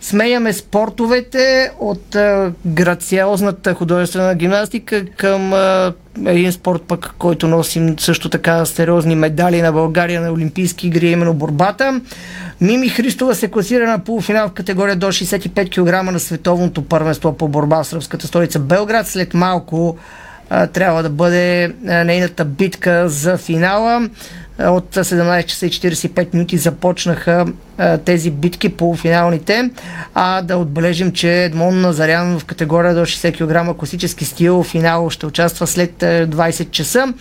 [0.00, 5.92] Сменяме спортовете от а, грациозната художествена гимнастика към а,
[6.26, 11.34] един спорт пък, който носим също така сериозни медали на България на Олимпийски игри, именно
[11.34, 12.00] борбата.
[12.60, 17.48] Мими Христова се класира на полуфинал в категория до 65 кг на световното първенство по
[17.48, 19.06] борба в сръбската столица Белград.
[19.06, 19.96] След малко
[20.50, 24.08] а, трябва да бъде а, нейната битка за финала.
[24.60, 27.46] От 17 часа и 45 минути започнаха
[28.04, 29.70] тези битки полуфиналните.
[30.14, 35.26] А да отбележим, че Едмон Назарян в категория до 60 кг класически стил финал ще
[35.26, 37.14] участва след 20 часа.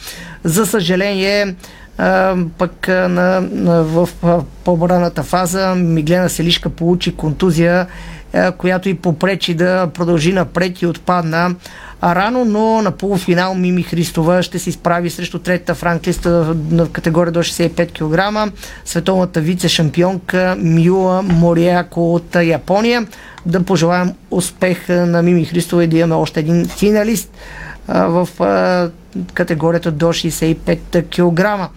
[0.44, 1.56] За съжаление,
[2.58, 4.10] пък на, на, в
[4.64, 7.88] по-браната фаза Миглена Селишка получи контузия,
[8.58, 11.56] която и попречи да продължи напред и отпадна
[12.04, 17.32] рано, но на полуфинал Мими Христова ще се изправи срещу третата в ранглиста в категория
[17.32, 18.54] до 65 кг.
[18.86, 23.08] Световната вице-шампионка Мюла Мориако от Япония.
[23.46, 27.32] Да пожелаем успех на Мими Христова и да имаме още един финалист
[27.88, 28.30] в
[29.34, 30.78] категорията до 65
[31.10, 31.70] кг.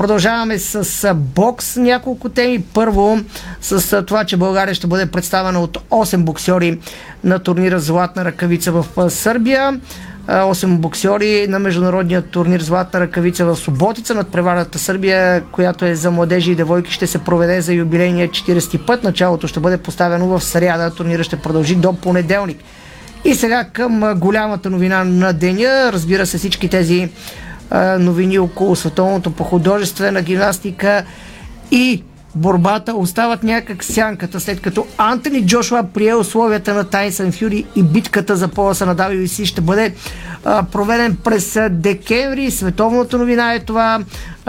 [0.00, 2.62] Продължаваме с бокс няколко теми.
[2.74, 3.18] Първо
[3.60, 6.78] с това, че България ще бъде представена от 8 боксери
[7.24, 9.80] на турнира Златна ръкавица в Сърбия.
[10.26, 16.10] 8 боксери на международния турнир Златна ръкавица в Суботица над преварата Сърбия, която е за
[16.10, 19.04] младежи и девойки, ще се проведе за юбилейния 40 път.
[19.04, 20.94] Началото ще бъде поставено в сряда.
[20.94, 22.58] Турнира ще продължи до понеделник.
[23.24, 25.90] И сега към голямата новина на деня.
[25.92, 27.08] Разбира се, всички тези
[27.98, 31.04] новини около световното по художествена гимнастика
[31.70, 32.02] и
[32.34, 38.36] борбата остават някак сянката, след като Антони Джошуа прие условията на Тайсън Фюри и битката
[38.36, 39.94] за полоса на WC ще бъде
[40.44, 42.50] а, проведен през декември.
[42.50, 44.00] Световната новина е това.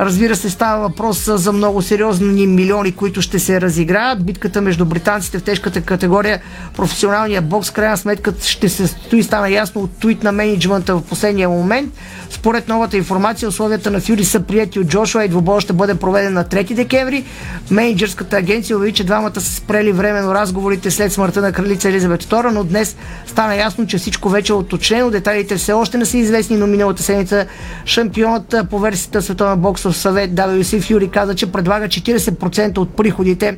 [0.02, 4.26] Разбира се, става въпрос за много сериозни милиони, които ще се разиграят.
[4.26, 6.42] Битката между британците в тежката категория
[6.76, 11.50] професионалния бокс, крайна сметка ще се стои, стана ясно от твит на менеджмента в последния
[11.50, 11.94] момент.
[12.30, 16.34] Според новата информация, условията на Фюри са прияти от Джошуа и двобой ще бъде проведен
[16.34, 17.24] на 3 декември.
[17.72, 22.52] Менеджерската агенция обяви, че двамата са спрели временно разговорите след смъртта на кралица Елизабет II,
[22.52, 22.96] но днес
[23.28, 25.12] стана ясно, че всичко вече е уточнено.
[25.12, 27.46] Детайлите все още не са известни, но миналата седмица
[27.86, 29.58] шампионът по версията Световна
[29.92, 33.58] боксов съвет WC Фюри каза, че предлага 40% от приходите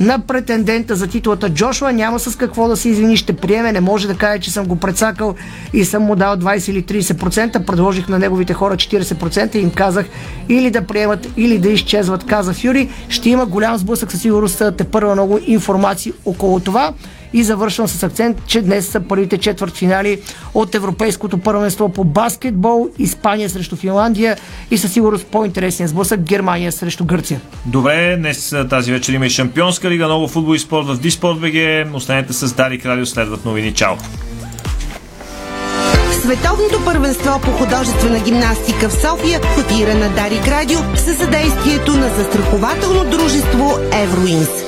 [0.00, 1.92] на претендента за титлата Джошуа.
[1.92, 3.72] Няма с какво да се извини, ще приеме.
[3.72, 5.34] Не може да каже, че съм го прецакал
[5.72, 7.64] и съм му дал 20 или 30%.
[7.64, 10.06] Предложих на неговите хора 40% и им казах
[10.48, 12.90] или да приемат, или да изчезват, каза Фюри.
[13.08, 14.62] Ще има голям сблъсък със сигурност.
[14.76, 16.92] Те първа много информации около това.
[17.32, 20.20] И завършвам с акцент, че днес са първите четвърт финали
[20.54, 22.88] от Европейското първенство по баскетбол.
[22.98, 24.36] Испания срещу Финландия
[24.70, 27.40] и със сигурност по-интересен сблъсък Германия срещу Гърция.
[27.66, 31.86] Добре, днес тази вечер има и Шампионска лига, много футбол и спорт в Диспорт БГ.
[31.94, 33.74] Останете с Дарик Радио, следват новини.
[33.74, 33.94] Чао!
[36.22, 42.08] Световното първенство по художествена гимнастика в София в ефира на Дарик Радио със съдействието на
[42.08, 44.67] застрахователно дружество Евроинс.